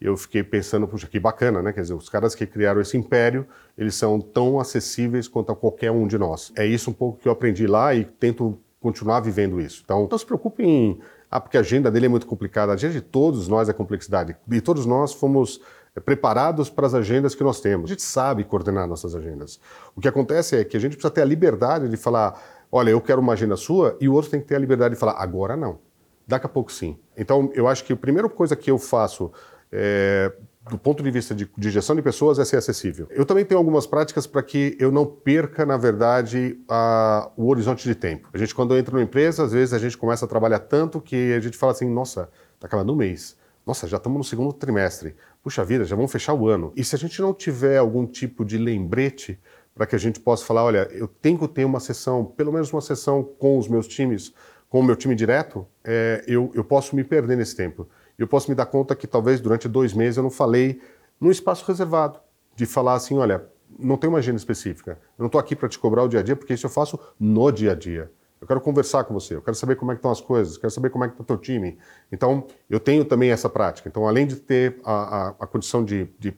eu 0.00 0.16
fiquei 0.16 0.42
pensando, 0.42 0.88
puxa, 0.88 1.06
que 1.06 1.20
bacana, 1.20 1.62
né? 1.62 1.72
Quer 1.72 1.82
dizer, 1.82 1.94
os 1.94 2.08
caras 2.08 2.34
que 2.34 2.46
criaram 2.46 2.80
esse 2.80 2.96
império, 2.96 3.46
eles 3.78 3.94
são 3.94 4.20
tão 4.20 4.58
acessíveis 4.58 5.28
quanto 5.28 5.52
a 5.52 5.56
qualquer 5.56 5.90
um 5.90 6.06
de 6.06 6.18
nós. 6.18 6.52
É 6.56 6.66
isso 6.66 6.90
um 6.90 6.92
pouco 6.92 7.20
que 7.20 7.28
eu 7.28 7.32
aprendi 7.32 7.66
lá 7.66 7.94
e 7.94 8.04
tento 8.04 8.58
continuar 8.80 9.20
vivendo 9.20 9.60
isso. 9.60 9.82
Então, 9.84 10.08
não 10.10 10.18
se 10.18 10.26
preocupe 10.26 10.62
em, 10.62 11.00
ah, 11.30 11.40
porque 11.40 11.56
a 11.56 11.60
agenda 11.60 11.90
dele 11.90 12.06
é 12.06 12.08
muito 12.08 12.26
complicada. 12.26 12.72
A 12.72 12.74
agenda 12.74 12.94
de 12.94 13.00
todos 13.00 13.48
nós 13.48 13.68
é 13.68 13.72
complexidade. 13.72 14.36
E 14.50 14.60
todos 14.60 14.84
nós 14.84 15.14
fomos 15.14 15.60
preparados 16.00 16.68
para 16.68 16.86
as 16.86 16.94
agendas 16.94 17.34
que 17.34 17.44
nós 17.44 17.60
temos. 17.60 17.90
A 17.90 17.92
gente 17.92 18.02
sabe 18.02 18.44
coordenar 18.44 18.88
nossas 18.88 19.14
agendas. 19.14 19.60
O 19.94 20.00
que 20.00 20.08
acontece 20.08 20.56
é 20.56 20.64
que 20.64 20.76
a 20.76 20.80
gente 20.80 20.92
precisa 20.92 21.10
ter 21.10 21.22
a 21.22 21.24
liberdade 21.24 21.88
de 21.88 21.96
falar, 21.96 22.40
olha, 22.70 22.90
eu 22.90 23.00
quero 23.00 23.20
uma 23.20 23.32
agenda 23.32 23.56
sua, 23.56 23.96
e 24.00 24.08
o 24.08 24.12
outro 24.12 24.30
tem 24.30 24.40
que 24.40 24.46
ter 24.46 24.56
a 24.56 24.58
liberdade 24.58 24.94
de 24.94 25.00
falar, 25.00 25.14
agora 25.18 25.56
não. 25.56 25.78
Daqui 26.26 26.46
a 26.46 26.48
pouco 26.48 26.72
sim. 26.72 26.98
Então, 27.16 27.50
eu 27.54 27.68
acho 27.68 27.84
que 27.84 27.92
a 27.92 27.96
primeira 27.96 28.28
coisa 28.28 28.56
que 28.56 28.70
eu 28.70 28.78
faço 28.78 29.30
é, 29.70 30.32
do 30.70 30.78
ponto 30.78 31.02
de 31.02 31.10
vista 31.10 31.34
de, 31.34 31.50
de, 31.56 31.70
gestão 31.70 31.94
de 31.94 32.00
pessoas 32.00 32.38
é 32.38 32.44
ser 32.44 32.56
acessível. 32.56 33.06
Eu 33.10 33.26
também 33.26 33.44
tenho 33.44 33.58
algumas 33.58 33.86
práticas 33.86 34.26
para 34.26 34.42
que 34.42 34.76
eu 34.80 34.90
não 34.90 35.04
perca, 35.04 35.66
na 35.66 35.76
verdade, 35.76 36.58
a, 36.68 37.30
o 37.36 37.48
horizonte 37.48 37.84
de 37.84 37.94
tempo. 37.94 38.28
A 38.32 38.38
gente, 38.38 38.54
quando 38.54 38.76
entra 38.76 38.94
numa 38.94 39.02
empresa, 39.02 39.44
às 39.44 39.52
vezes 39.52 39.74
a 39.74 39.78
gente 39.78 39.98
começa 39.98 40.24
a 40.24 40.28
trabalhar 40.28 40.60
tanto 40.60 41.00
que 41.00 41.34
a 41.34 41.40
gente 41.40 41.56
fala 41.56 41.72
assim, 41.72 41.88
nossa, 41.88 42.30
está 42.54 42.66
acabando 42.66 42.92
o 42.92 42.96
mês. 42.96 43.36
Nossa, 43.66 43.86
já 43.86 43.96
estamos 43.98 44.16
no 44.16 44.24
segundo 44.24 44.52
trimestre. 44.52 45.16
Puxa 45.44 45.62
vida, 45.62 45.84
já 45.84 45.94
vamos 45.94 46.10
fechar 46.10 46.32
o 46.32 46.48
ano. 46.48 46.72
E 46.74 46.82
se 46.82 46.96
a 46.96 46.98
gente 46.98 47.20
não 47.20 47.34
tiver 47.34 47.76
algum 47.76 48.06
tipo 48.06 48.46
de 48.46 48.56
lembrete 48.56 49.38
para 49.74 49.86
que 49.86 49.94
a 49.94 49.98
gente 49.98 50.18
possa 50.18 50.42
falar, 50.42 50.64
olha, 50.64 50.88
eu 50.90 51.06
tenho 51.06 51.38
que 51.38 51.46
ter 51.48 51.66
uma 51.66 51.80
sessão, 51.80 52.24
pelo 52.24 52.50
menos 52.50 52.72
uma 52.72 52.80
sessão 52.80 53.22
com 53.22 53.58
os 53.58 53.68
meus 53.68 53.86
times, 53.86 54.32
com 54.70 54.80
o 54.80 54.82
meu 54.82 54.96
time 54.96 55.14
direto, 55.14 55.66
é, 55.84 56.24
eu, 56.26 56.50
eu 56.54 56.64
posso 56.64 56.96
me 56.96 57.04
perder 57.04 57.36
nesse 57.36 57.54
tempo. 57.54 57.86
Eu 58.18 58.26
posso 58.26 58.48
me 58.48 58.54
dar 58.54 58.64
conta 58.64 58.96
que 58.96 59.06
talvez 59.06 59.38
durante 59.38 59.68
dois 59.68 59.92
meses 59.92 60.16
eu 60.16 60.22
não 60.22 60.30
falei 60.30 60.80
num 61.20 61.30
espaço 61.30 61.62
reservado, 61.66 62.18
de 62.56 62.64
falar 62.64 62.94
assim, 62.94 63.18
olha, 63.18 63.44
não 63.78 63.98
tem 63.98 64.08
uma 64.08 64.20
agenda 64.20 64.38
específica. 64.38 64.92
Eu 65.18 65.24
não 65.24 65.26
estou 65.26 65.38
aqui 65.38 65.54
para 65.54 65.68
te 65.68 65.78
cobrar 65.78 66.04
o 66.04 66.08
dia 66.08 66.20
a 66.20 66.22
dia, 66.22 66.36
porque 66.36 66.54
isso 66.54 66.64
eu 66.64 66.70
faço 66.70 66.98
no 67.20 67.52
dia 67.52 67.72
a 67.72 67.74
dia. 67.74 68.10
Eu 68.44 68.46
quero 68.46 68.60
conversar 68.60 69.04
com 69.04 69.14
você, 69.14 69.36
eu 69.36 69.40
quero 69.40 69.56
saber 69.56 69.74
como 69.74 69.90
é 69.90 69.94
que 69.94 70.00
estão 70.00 70.10
as 70.10 70.20
coisas, 70.20 70.58
quero 70.58 70.70
saber 70.70 70.90
como 70.90 71.02
é 71.02 71.08
que 71.08 71.14
está 71.14 71.22
o 71.22 71.26
teu 71.26 71.38
time. 71.38 71.78
Então, 72.12 72.46
eu 72.68 72.78
tenho 72.78 73.02
também 73.02 73.30
essa 73.30 73.48
prática. 73.48 73.88
Então, 73.88 74.06
além 74.06 74.26
de 74.26 74.36
ter 74.36 74.76
a, 74.84 74.92
a, 74.92 75.28
a 75.40 75.46
condição 75.46 75.82
de, 75.82 76.10
de 76.18 76.36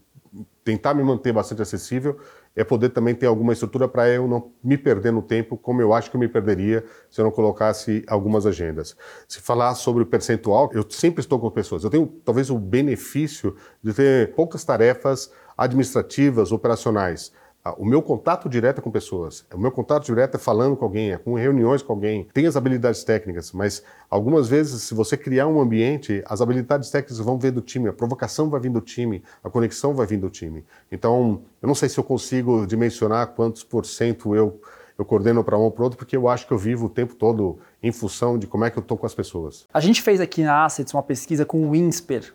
tentar 0.63 0.95
me 0.95 1.03
manter 1.03 1.33
bastante 1.33 1.63
acessível, 1.63 2.17
é 2.55 2.63
poder 2.63 2.91
também 2.91 3.13
ter 3.13 3.27
alguma 3.27 3.53
estrutura 3.53 3.89
para 3.89 4.09
eu 4.09 4.29
não 4.29 4.53
me 4.63 4.79
perder 4.79 5.13
no 5.13 5.21
tempo, 5.21 5.57
como 5.57 5.83
eu 5.83 5.93
acho 5.93 6.09
que 6.09 6.17
eu 6.17 6.21
me 6.21 6.29
perderia 6.29 6.85
se 7.11 7.21
eu 7.21 7.25
não 7.25 7.33
colocasse 7.33 8.05
algumas 8.07 8.47
agendas. 8.47 8.97
Se 9.27 9.41
falar 9.41 9.75
sobre 9.75 10.05
o 10.05 10.07
percentual, 10.07 10.71
eu 10.73 10.89
sempre 10.89 11.21
estou 11.21 11.41
com 11.41 11.51
pessoas. 11.51 11.83
Eu 11.83 11.91
tenho 11.91 12.07
talvez 12.25 12.51
o 12.51 12.59
benefício 12.59 13.57
de 13.83 13.93
ter 13.93 14.33
poucas 14.33 14.63
tarefas 14.65 15.33
administrativas, 15.59 16.53
operacionais. 16.53 17.33
O 17.79 17.85
meu 17.85 18.03
contato 18.03 18.49
direto 18.49 18.79
é 18.79 18.83
com 18.83 18.91
pessoas. 18.91 19.45
O 19.53 19.59
meu 19.59 19.71
contato 19.71 20.05
direto 20.05 20.37
é 20.37 20.39
falando 20.39 20.77
com 20.77 20.85
alguém, 20.85 21.13
é 21.13 21.19
com 21.19 21.35
reuniões 21.35 21.83
com 21.83 21.93
alguém. 21.93 22.27
Tem 22.33 22.47
as 22.47 22.57
habilidades 22.57 23.05
técnicas, 23.05 23.53
mas 23.53 23.83
algumas 24.11 24.49
vezes, 24.49 24.83
se 24.83 24.95
você 24.95 25.17
criar 25.17 25.47
um 25.47 25.61
ambiente, 25.61 26.23
as 26.27 26.41
habilidades 26.41 26.91
técnicas 26.91 27.19
vão 27.19 27.39
vir 27.39 27.53
do 27.53 27.61
time, 27.61 27.89
a 27.89 27.93
provocação 27.93 28.49
vai 28.49 28.61
vir 28.61 28.71
do 28.71 28.81
time, 28.81 29.23
a 29.43 29.51
conexão 29.51 29.95
vai 29.95 30.07
vir 30.07 30.19
do 30.19 30.31
time. 30.31 30.65
Então, 30.91 31.41
eu 31.61 31.67
não 31.67 31.75
sei 31.75 31.89
se 31.89 31.99
eu 31.99 32.05
consigo 32.05 32.67
dimensionar 32.67 33.29
quantos 33.29 33.65
por 33.65 33.85
cento 33.87 34.35
eu, 34.35 34.61
eu 34.99 35.05
coordeno 35.05 35.43
para 35.43 35.59
um 35.59 35.63
ou 35.63 35.71
para 35.71 35.85
outro, 35.85 35.99
porque 35.99 36.17
eu 36.17 36.29
acho 36.29 36.47
que 36.47 36.53
eu 36.53 36.59
vivo 36.59 36.87
o 36.87 36.89
tempo 36.89 37.15
todo 37.15 37.59
em 37.83 37.93
função 37.93 38.39
de 38.39 38.47
como 38.47 38.65
é 38.65 38.71
que 38.71 38.79
eu 38.79 38.83
estou 38.83 38.97
com 38.97 39.07
as 39.07 39.15
pessoas. 39.15 39.67
A 39.73 39.81
gente 39.81 40.03
fez 40.03 40.21
aqui 40.21 40.43
na 40.43 40.65
Assets 40.65 40.93
uma 40.95 41.03
pesquisa 41.03 41.45
com 41.45 41.67
o 41.67 41.71
Winsper, 41.71 42.33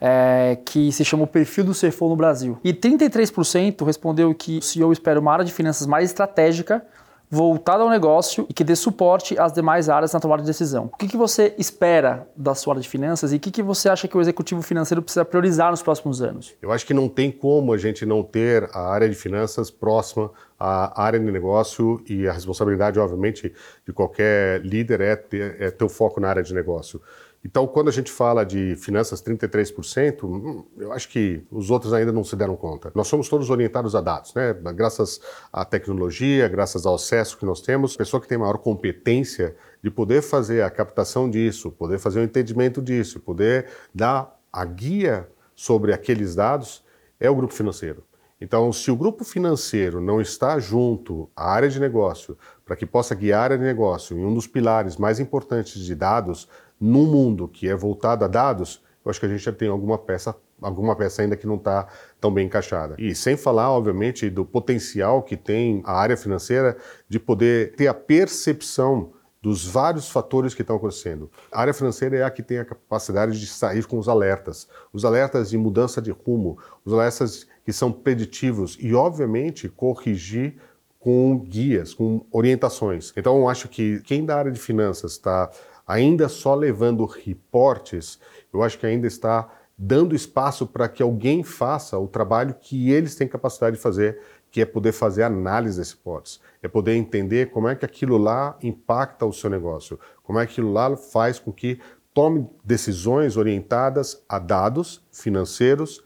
é, 0.00 0.58
que 0.64 0.92
se 0.92 1.04
chama 1.04 1.24
o 1.24 1.26
perfil 1.26 1.64
do 1.64 1.72
CFO 1.72 2.08
no 2.08 2.16
Brasil. 2.16 2.58
E 2.62 2.72
33% 2.72 3.84
respondeu 3.84 4.34
que 4.34 4.58
o 4.58 4.62
CEO 4.62 4.92
espera 4.92 5.18
uma 5.18 5.32
área 5.32 5.44
de 5.44 5.52
finanças 5.52 5.86
mais 5.86 6.10
estratégica, 6.10 6.84
voltada 7.30 7.82
ao 7.82 7.90
negócio 7.90 8.46
e 8.48 8.54
que 8.54 8.64
dê 8.64 8.74
suporte 8.74 9.38
às 9.38 9.52
demais 9.52 9.88
áreas 9.88 10.12
na 10.12 10.20
tomada 10.20 10.42
de 10.42 10.46
decisão. 10.46 10.90
O 10.92 10.96
que, 10.96 11.06
que 11.06 11.16
você 11.16 11.54
espera 11.58 12.26
da 12.34 12.54
sua 12.54 12.74
área 12.74 12.82
de 12.82 12.88
finanças 12.88 13.32
e 13.32 13.36
o 13.36 13.40
que, 13.40 13.50
que 13.50 13.62
você 13.62 13.88
acha 13.88 14.08
que 14.08 14.16
o 14.16 14.20
executivo 14.20 14.62
financeiro 14.62 15.02
precisa 15.02 15.24
priorizar 15.24 15.70
nos 15.70 15.82
próximos 15.82 16.22
anos? 16.22 16.54
Eu 16.62 16.72
acho 16.72 16.86
que 16.86 16.94
não 16.94 17.08
tem 17.08 17.30
como 17.30 17.72
a 17.72 17.78
gente 17.78 18.06
não 18.06 18.22
ter 18.22 18.68
a 18.72 18.90
área 18.90 19.08
de 19.08 19.14
finanças 19.14 19.70
próxima 19.70 20.30
à 20.58 21.02
área 21.02 21.20
de 21.20 21.30
negócio 21.30 22.02
e 22.08 22.26
a 22.26 22.32
responsabilidade, 22.32 22.98
obviamente, 22.98 23.52
de 23.86 23.92
qualquer 23.92 24.62
líder 24.62 25.00
é 25.00 25.16
ter, 25.16 25.56
é 25.60 25.70
ter 25.70 25.84
o 25.84 25.88
foco 25.88 26.20
na 26.20 26.28
área 26.28 26.42
de 26.42 26.54
negócio. 26.54 27.00
Então, 27.44 27.66
quando 27.66 27.88
a 27.88 27.92
gente 27.92 28.10
fala 28.10 28.44
de 28.44 28.74
finanças 28.76 29.22
33%, 29.22 30.24
hum, 30.24 30.64
eu 30.76 30.92
acho 30.92 31.08
que 31.08 31.44
os 31.50 31.70
outros 31.70 31.92
ainda 31.92 32.12
não 32.12 32.24
se 32.24 32.34
deram 32.34 32.56
conta. 32.56 32.90
Nós 32.94 33.06
somos 33.06 33.28
todos 33.28 33.48
orientados 33.48 33.94
a 33.94 34.00
dados, 34.00 34.34
né? 34.34 34.52
Graças 34.74 35.20
à 35.52 35.64
tecnologia, 35.64 36.48
graças 36.48 36.84
ao 36.84 36.96
acesso 36.96 37.38
que 37.38 37.46
nós 37.46 37.60
temos, 37.60 37.94
a 37.94 37.98
pessoa 37.98 38.20
que 38.20 38.28
tem 38.28 38.36
maior 38.36 38.58
competência 38.58 39.56
de 39.82 39.90
poder 39.90 40.22
fazer 40.22 40.62
a 40.62 40.70
captação 40.70 41.30
disso, 41.30 41.70
poder 41.70 41.98
fazer 41.98 42.20
o 42.20 42.24
entendimento 42.24 42.82
disso, 42.82 43.20
poder 43.20 43.66
dar 43.94 44.36
a 44.52 44.64
guia 44.64 45.28
sobre 45.54 45.92
aqueles 45.92 46.34
dados 46.34 46.84
é 47.20 47.30
o 47.30 47.34
grupo 47.34 47.54
financeiro. 47.54 48.04
Então, 48.40 48.72
se 48.72 48.88
o 48.90 48.96
grupo 48.96 49.24
financeiro 49.24 50.00
não 50.00 50.20
está 50.20 50.60
junto 50.60 51.28
à 51.34 51.50
área 51.50 51.68
de 51.68 51.80
negócio 51.80 52.38
para 52.64 52.76
que 52.76 52.86
possa 52.86 53.14
guiar 53.14 53.40
a 53.40 53.44
área 53.44 53.58
de 53.58 53.64
negócio 53.64 54.16
em 54.16 54.24
um 54.24 54.32
dos 54.32 54.46
pilares 54.46 54.96
mais 54.96 55.18
importantes 55.18 55.82
de 55.82 55.94
dados, 55.94 56.48
num 56.80 57.06
mundo 57.06 57.48
que 57.48 57.68
é 57.68 57.74
voltado 57.74 58.24
a 58.24 58.28
dados, 58.28 58.82
eu 59.04 59.10
acho 59.10 59.20
que 59.20 59.26
a 59.26 59.28
gente 59.28 59.42
já 59.42 59.52
tem 59.52 59.68
alguma 59.68 59.96
peça, 59.96 60.34
alguma 60.60 60.94
peça 60.94 61.22
ainda 61.22 61.36
que 61.36 61.46
não 61.46 61.56
está 61.56 61.88
tão 62.20 62.32
bem 62.32 62.46
encaixada. 62.46 62.94
E 62.98 63.14
sem 63.14 63.36
falar, 63.36 63.70
obviamente, 63.70 64.28
do 64.28 64.44
potencial 64.44 65.22
que 65.22 65.36
tem 65.36 65.82
a 65.84 65.92
área 65.92 66.16
financeira 66.16 66.76
de 67.08 67.18
poder 67.18 67.74
ter 67.74 67.86
a 67.86 67.94
percepção 67.94 69.12
dos 69.40 69.66
vários 69.66 70.10
fatores 70.10 70.52
que 70.54 70.62
estão 70.62 70.76
acontecendo. 70.76 71.30
A 71.52 71.60
área 71.60 71.72
financeira 71.72 72.16
é 72.16 72.24
a 72.24 72.30
que 72.30 72.42
tem 72.42 72.58
a 72.58 72.64
capacidade 72.64 73.38
de 73.38 73.46
sair 73.46 73.86
com 73.86 73.98
os 73.98 74.08
alertas, 74.08 74.68
os 74.92 75.04
alertas 75.04 75.48
de 75.48 75.56
mudança 75.56 76.02
de 76.02 76.10
rumo, 76.10 76.58
os 76.84 76.92
alertas 76.92 77.46
que 77.64 77.72
são 77.72 77.92
preditivos 77.92 78.76
e, 78.80 78.94
obviamente, 78.94 79.68
corrigir 79.68 80.56
com 80.98 81.38
guias, 81.38 81.94
com 81.94 82.26
orientações. 82.32 83.12
Então, 83.16 83.48
acho 83.48 83.68
que 83.68 84.00
quem 84.02 84.26
da 84.26 84.36
área 84.36 84.50
de 84.50 84.58
finanças 84.58 85.12
está 85.12 85.48
ainda 85.88 86.28
só 86.28 86.54
levando 86.54 87.06
reportes, 87.06 88.20
eu 88.52 88.62
acho 88.62 88.78
que 88.78 88.86
ainda 88.86 89.06
está 89.06 89.48
dando 89.76 90.14
espaço 90.14 90.66
para 90.66 90.88
que 90.88 91.02
alguém 91.02 91.42
faça 91.42 91.98
o 91.98 92.06
trabalho 92.06 92.54
que 92.60 92.90
eles 92.90 93.14
têm 93.14 93.26
capacidade 93.26 93.76
de 93.76 93.82
fazer, 93.82 94.20
que 94.50 94.60
é 94.60 94.66
poder 94.66 94.92
fazer 94.92 95.22
análise 95.22 95.78
desses 95.78 95.94
reportes, 95.94 96.40
é 96.62 96.68
poder 96.68 96.94
entender 96.94 97.50
como 97.50 97.68
é 97.68 97.74
que 97.74 97.84
aquilo 97.84 98.18
lá 98.18 98.56
impacta 98.62 99.24
o 99.24 99.32
seu 99.32 99.48
negócio, 99.48 99.98
como 100.22 100.38
é 100.38 100.46
que 100.46 100.52
aquilo 100.52 100.72
lá 100.72 100.96
faz 100.96 101.38
com 101.38 101.52
que 101.52 101.80
tome 102.12 102.48
decisões 102.64 103.36
orientadas 103.36 104.22
a 104.28 104.38
dados 104.38 105.06
financeiros 105.12 106.02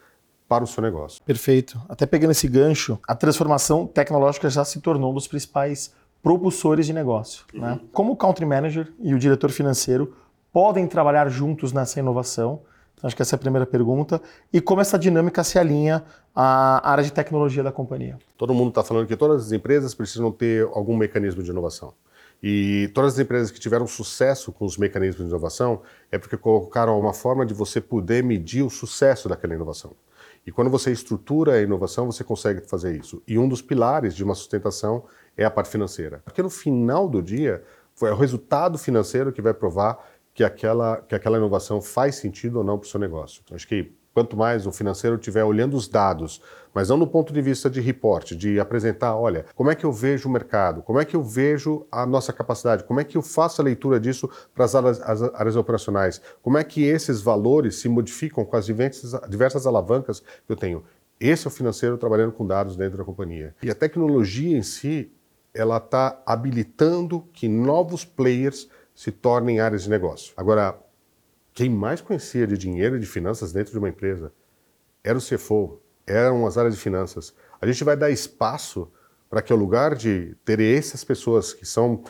para 0.46 0.64
o 0.64 0.66
seu 0.66 0.82
negócio. 0.82 1.22
Perfeito. 1.24 1.80
Até 1.88 2.04
pegando 2.04 2.32
esse 2.32 2.46
gancho, 2.46 2.98
a 3.08 3.14
transformação 3.14 3.86
tecnológica 3.86 4.50
já 4.50 4.64
se 4.66 4.80
tornou 4.80 5.12
um 5.12 5.14
dos 5.14 5.26
principais 5.26 5.94
propulsores 6.22 6.86
de 6.86 6.92
negócio. 6.92 7.44
Uhum. 7.52 7.60
Né? 7.60 7.80
Como 7.92 8.12
o 8.12 8.16
country 8.16 8.46
manager 8.46 8.92
e 9.00 9.14
o 9.14 9.18
diretor 9.18 9.50
financeiro 9.50 10.14
podem 10.52 10.86
trabalhar 10.86 11.28
juntos 11.28 11.72
nessa 11.72 11.98
inovação? 11.98 12.60
Então, 12.94 13.08
acho 13.08 13.16
que 13.16 13.22
essa 13.22 13.34
é 13.34 13.36
a 13.36 13.38
primeira 13.38 13.66
pergunta. 13.66 14.22
E 14.52 14.60
como 14.60 14.80
essa 14.80 14.98
dinâmica 14.98 15.42
se 15.42 15.58
alinha 15.58 16.04
à 16.34 16.88
área 16.88 17.02
de 17.02 17.12
tecnologia 17.12 17.62
da 17.62 17.72
companhia? 17.72 18.18
Todo 18.38 18.54
mundo 18.54 18.68
está 18.68 18.84
falando 18.84 19.06
que 19.06 19.16
todas 19.16 19.46
as 19.46 19.52
empresas 19.52 19.94
precisam 19.94 20.30
ter 20.30 20.64
algum 20.72 20.96
mecanismo 20.96 21.42
de 21.42 21.50
inovação. 21.50 21.92
E 22.42 22.90
todas 22.92 23.14
as 23.14 23.18
empresas 23.20 23.50
que 23.50 23.60
tiveram 23.60 23.86
sucesso 23.86 24.52
com 24.52 24.64
os 24.64 24.76
mecanismos 24.76 25.24
de 25.24 25.30
inovação 25.30 25.82
é 26.10 26.18
porque 26.18 26.36
colocaram 26.36 26.98
uma 26.98 27.12
forma 27.12 27.46
de 27.46 27.54
você 27.54 27.80
poder 27.80 28.22
medir 28.22 28.62
o 28.62 28.70
sucesso 28.70 29.28
daquela 29.28 29.54
inovação. 29.54 29.92
E 30.44 30.50
quando 30.50 30.68
você 30.68 30.90
estrutura 30.90 31.54
a 31.54 31.62
inovação, 31.62 32.06
você 32.06 32.24
consegue 32.24 32.62
fazer 32.68 32.96
isso. 32.98 33.22
E 33.28 33.38
um 33.38 33.48
dos 33.48 33.62
pilares 33.62 34.14
de 34.14 34.24
uma 34.24 34.34
sustentação 34.34 35.04
é 35.36 35.44
a 35.44 35.50
parte 35.50 35.70
financeira. 35.70 36.20
Porque 36.24 36.42
no 36.42 36.50
final 36.50 37.08
do 37.08 37.22
dia, 37.22 37.62
foi 37.94 38.10
o 38.10 38.16
resultado 38.16 38.78
financeiro 38.78 39.32
que 39.32 39.42
vai 39.42 39.54
provar 39.54 39.98
que 40.34 40.42
aquela, 40.42 40.96
que 40.96 41.14
aquela 41.14 41.36
inovação 41.36 41.80
faz 41.80 42.16
sentido 42.16 42.56
ou 42.56 42.64
não 42.64 42.78
para 42.78 42.86
o 42.86 42.88
seu 42.88 42.98
negócio. 42.98 43.42
Então, 43.44 43.54
acho 43.54 43.68
que 43.68 43.92
quanto 44.14 44.36
mais 44.36 44.66
o 44.66 44.72
financeiro 44.72 45.16
estiver 45.16 45.44
olhando 45.44 45.74
os 45.74 45.88
dados, 45.88 46.42
mas 46.74 46.88
não 46.88 46.96
no 46.96 47.06
ponto 47.06 47.32
de 47.32 47.40
vista 47.40 47.68
de 47.68 47.80
reporte, 47.80 48.36
de 48.36 48.60
apresentar, 48.60 49.16
olha, 49.16 49.46
como 49.54 49.70
é 49.70 49.74
que 49.74 49.84
eu 49.84 49.92
vejo 49.92 50.28
o 50.28 50.32
mercado, 50.32 50.82
como 50.82 51.00
é 51.00 51.04
que 51.04 51.16
eu 51.16 51.22
vejo 51.22 51.86
a 51.90 52.04
nossa 52.04 52.32
capacidade, 52.32 52.84
como 52.84 53.00
é 53.00 53.04
que 53.04 53.16
eu 53.16 53.22
faço 53.22 53.60
a 53.60 53.64
leitura 53.64 53.98
disso 53.98 54.28
para 54.54 54.64
as 54.64 54.74
áreas, 54.74 55.00
as 55.00 55.22
áreas 55.34 55.56
operacionais, 55.56 56.20
como 56.42 56.58
é 56.58 56.64
que 56.64 56.84
esses 56.84 57.20
valores 57.20 57.76
se 57.76 57.88
modificam 57.88 58.44
com 58.44 58.56
as 58.56 58.66
diversas, 58.66 59.18
diversas 59.28 59.66
alavancas 59.66 60.20
que 60.20 60.52
eu 60.52 60.56
tenho. 60.56 60.82
Esse 61.18 61.46
é 61.46 61.48
o 61.48 61.52
financeiro 61.52 61.96
trabalhando 61.96 62.32
com 62.32 62.46
dados 62.46 62.76
dentro 62.76 62.98
da 62.98 63.04
companhia. 63.04 63.54
E 63.62 63.70
a 63.70 63.74
tecnologia 63.74 64.56
em 64.56 64.62
si, 64.62 65.10
ela 65.54 65.76
está 65.76 66.22
habilitando 66.24 67.28
que 67.32 67.48
novos 67.48 68.04
players 68.04 68.68
se 68.94 69.10
tornem 69.10 69.60
áreas 69.60 69.82
de 69.82 69.90
negócio. 69.90 70.32
Agora, 70.36 70.78
quem 71.54 71.68
mais 71.68 72.00
conhecia 72.00 72.46
de 72.46 72.56
dinheiro 72.56 72.96
e 72.96 73.00
de 73.00 73.06
finanças 73.06 73.52
dentro 73.52 73.72
de 73.72 73.78
uma 73.78 73.88
empresa 73.88 74.32
era 75.04 75.18
o 75.18 75.20
CFO, 75.20 75.80
eram 76.06 76.46
as 76.46 76.56
áreas 76.56 76.74
de 76.74 76.80
finanças. 76.80 77.34
A 77.60 77.66
gente 77.66 77.84
vai 77.84 77.96
dar 77.96 78.10
espaço 78.10 78.90
para 79.28 79.42
que, 79.42 79.52
ao 79.52 79.58
lugar 79.58 79.94
de 79.94 80.36
ter 80.44 80.60
essas 80.60 81.04
pessoas 81.04 81.52
que 81.52 81.66
são 81.66 82.04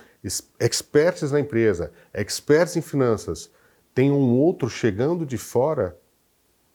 experts 0.58 1.32
na 1.32 1.40
empresa, 1.40 1.92
experts 2.12 2.76
em 2.76 2.82
finanças, 2.82 3.50
tenham 3.94 4.18
um 4.18 4.38
outro 4.38 4.68
chegando 4.68 5.26
de 5.26 5.38
fora 5.38 5.98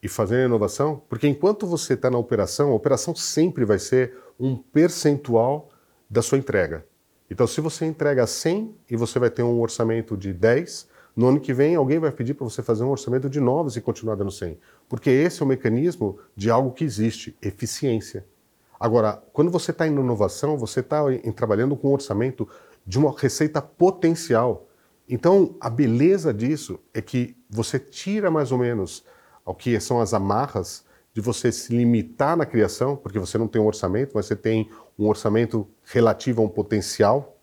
e 0.02 0.08
fazendo 0.08 0.46
inovação? 0.46 1.02
Porque 1.10 1.28
enquanto 1.28 1.66
você 1.66 1.94
está 1.94 2.10
na 2.10 2.18
operação, 2.18 2.72
a 2.72 2.76
operação 2.76 3.16
sempre 3.16 3.66
vai 3.66 3.80
ser 3.80 4.16
um 4.40 4.56
percentual 4.56 5.70
da 6.10 6.22
sua 6.22 6.38
entrega. 6.38 6.86
Então, 7.30 7.46
se 7.46 7.60
você 7.60 7.86
entrega 7.86 8.26
100 8.26 8.76
e 8.90 8.96
você 8.96 9.20
vai 9.20 9.30
ter 9.30 9.44
um 9.44 9.60
orçamento 9.60 10.16
de 10.16 10.34
10, 10.34 10.88
no 11.16 11.28
ano 11.28 11.40
que 11.40 11.54
vem, 11.54 11.76
alguém 11.76 12.00
vai 12.00 12.12
pedir 12.12 12.36
para 12.36 12.46
você 12.46 12.62
fazer 12.62 12.84
um 12.84 12.90
orçamento 12.90 13.30
de 13.30 13.40
novos 13.40 13.76
e 13.76 13.82
continuar 13.82 14.16
dando 14.16 14.32
100. 14.32 14.58
Porque 14.88 15.10
esse 15.10 15.42
é 15.42 15.46
o 15.46 15.48
mecanismo 15.48 16.20
de 16.36 16.50
algo 16.50 16.72
que 16.72 16.84
existe, 16.84 17.36
eficiência. 17.42 18.26
Agora, 18.80 19.22
quando 19.34 19.50
você 19.50 19.72
está 19.72 19.88
em 19.88 19.92
inovação, 19.92 20.58
você 20.58 20.82
está 20.82 21.04
trabalhando 21.36 21.76
com 21.76 21.90
um 21.90 21.94
orçamento 21.94 22.48
de 22.86 23.00
uma 23.00 23.14
receita 23.18 23.62
potencial. 23.62 24.68
Então, 25.10 25.56
a 25.60 25.70
beleza 25.70 26.34
disso 26.34 26.80
é 26.94 27.02
que 27.02 27.36
você 27.50 27.80
tira 27.80 28.30
mais 28.30 28.52
ou 28.52 28.58
menos 28.58 29.04
o 29.44 29.54
que 29.54 29.80
são 29.80 30.00
as 30.00 30.14
amarras 30.14 30.86
de 31.18 31.22
você 31.22 31.52
se 31.52 31.76
limitar 31.76 32.38
na 32.38 32.46
criação, 32.46 32.96
porque 32.96 33.18
você 33.18 33.40
não 33.40 33.48
tem 33.48 33.60
um 33.60 33.66
orçamento, 33.66 34.12
mas 34.14 34.28
você 34.28 34.36
tem 34.36 34.70
um 35.00 35.08
orçamento 35.08 35.68
relativo 35.84 36.44
a 36.44 36.46
um 36.46 36.48
potencial 36.48 37.40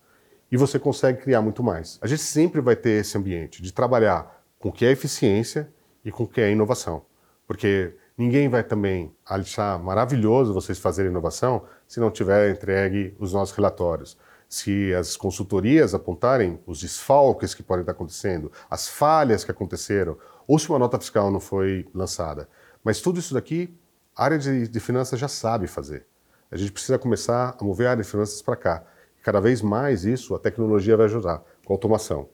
e 0.49 0.57
você 0.57 0.79
consegue 0.79 1.21
criar 1.21 1.43
muito 1.43 1.61
mais. 1.61 1.99
A 2.01 2.07
gente 2.07 2.23
sempre 2.23 2.61
vai 2.61 2.77
ter 2.77 3.01
esse 3.01 3.19
ambiente 3.19 3.61
de 3.61 3.73
trabalhar 3.73 4.45
com 4.61 4.69
o 4.69 4.73
que 4.73 4.87
é 4.87 4.93
eficiência 4.93 5.69
e 6.05 6.13
com 6.13 6.23
o 6.23 6.29
que 6.29 6.41
é 6.41 6.53
inovação. 6.53 7.03
Porque 7.49 7.97
ninguém 8.17 8.49
vai 8.49 8.63
também 8.63 9.13
achar 9.27 9.77
maravilhoso 9.83 10.55
vocês 10.55 10.79
fazerem 10.79 11.11
inovação 11.11 11.65
se 11.85 11.99
não 11.99 12.13
tiver 12.13 12.53
entregue 12.53 13.13
os 13.19 13.33
nossos 13.33 13.57
relatórios. 13.57 14.17
Se 14.49 14.95
as 14.95 15.17
consultorias 15.17 15.95
apontarem 15.95 16.61
os 16.65 16.81
desfalques 16.81 17.55
que 17.55 17.63
podem 17.65 17.83
estar 17.83 17.91
acontecendo, 17.91 18.53
as 18.71 18.87
falhas 18.89 19.43
que 19.43 19.51
aconteceram, 19.51 20.17
ou 20.47 20.61
se 20.61 20.69
uma 20.69 20.79
nota 20.79 20.97
fiscal 20.97 21.29
não 21.29 21.41
foi 21.41 21.89
lançada. 21.93 22.49
Mas 22.85 23.01
tudo 23.01 23.19
isso 23.19 23.33
daqui, 23.33 23.75
a 24.15 24.25
área 24.25 24.39
de, 24.39 24.69
de 24.69 24.81
finanças 24.81 25.19
já 25.19 25.27
sabe 25.27 25.67
fazer. 25.67 26.07
A 26.51 26.57
gente 26.57 26.71
precisa 26.71 26.99
começar 26.99 27.57
a 27.59 27.65
mover 27.65 27.87
a 27.87 27.91
área 27.93 28.03
de 28.03 28.09
finanças 28.09 28.43
para 28.43 28.55
cá. 28.55 28.85
Cada 29.23 29.41
vez 29.41 29.63
mais 29.63 30.05
isso 30.05 30.35
a 30.35 30.39
tecnologia 30.39 30.97
vai 30.97 31.07
ajudar, 31.07 31.43
com 31.65 31.73
automação. 31.73 32.29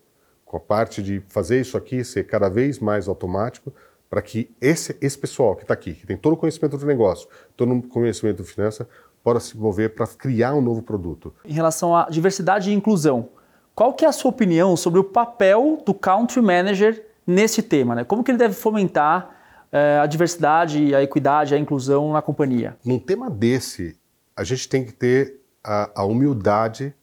Com 0.45 0.57
a 0.57 0.61
parte 0.61 1.01
de 1.01 1.23
fazer 1.29 1.61
isso 1.61 1.77
aqui 1.77 2.03
ser 2.03 2.27
cada 2.27 2.49
vez 2.49 2.81
mais 2.81 3.07
automático, 3.07 3.73
para 4.11 4.21
que 4.21 4.51
esse, 4.61 4.97
esse 5.01 5.17
pessoal 5.17 5.55
que 5.55 5.63
está 5.63 5.73
aqui, 5.73 5.95
que 5.95 6.05
tem 6.05 6.17
todo 6.17 6.33
o 6.33 6.37
conhecimento 6.37 6.77
do 6.77 6.85
negócio, 6.85 7.29
todo 7.57 7.73
o 7.73 7.83
conhecimento 7.83 8.43
de 8.43 8.49
finança, 8.51 8.89
possa 9.23 9.41
se 9.41 9.57
mover 9.57 9.95
para 9.95 10.07
criar 10.09 10.55
um 10.55 10.61
novo 10.61 10.83
produto. 10.83 11.33
Em 11.45 11.53
relação 11.53 11.95
à 11.95 12.09
diversidade 12.11 12.71
e 12.71 12.75
inclusão, 12.75 13.29
qual 13.73 13.95
que 13.95 14.05
é 14.05 14.09
a 14.09 14.13
sua 14.13 14.31
opinião 14.31 14.77
sobre 14.77 14.99
o 14.99 15.05
papel 15.05 15.79
do 15.87 15.95
country 15.95 16.43
manager 16.43 17.07
nesse 17.25 17.63
tema? 17.63 17.95
Né? 17.95 18.05
Como 18.05 18.25
que 18.25 18.33
ele 18.33 18.39
deve 18.39 18.55
fomentar 18.55 19.40
a 19.73 20.07
diversidade, 20.07 20.95
a 20.95 21.03
equidade, 21.03 21.55
a 21.55 21.59
inclusão 21.59 22.13
na 22.13 22.23
companhia? 22.23 22.77
Num 22.85 22.99
tema 22.99 23.31
desse, 23.31 23.97
a 24.37 24.43
gente 24.43 24.69
tem 24.69 24.85
que 24.85 24.93
ter 24.93 25.41
a, 25.63 26.03
a 26.03 26.05
humildade 26.05 26.95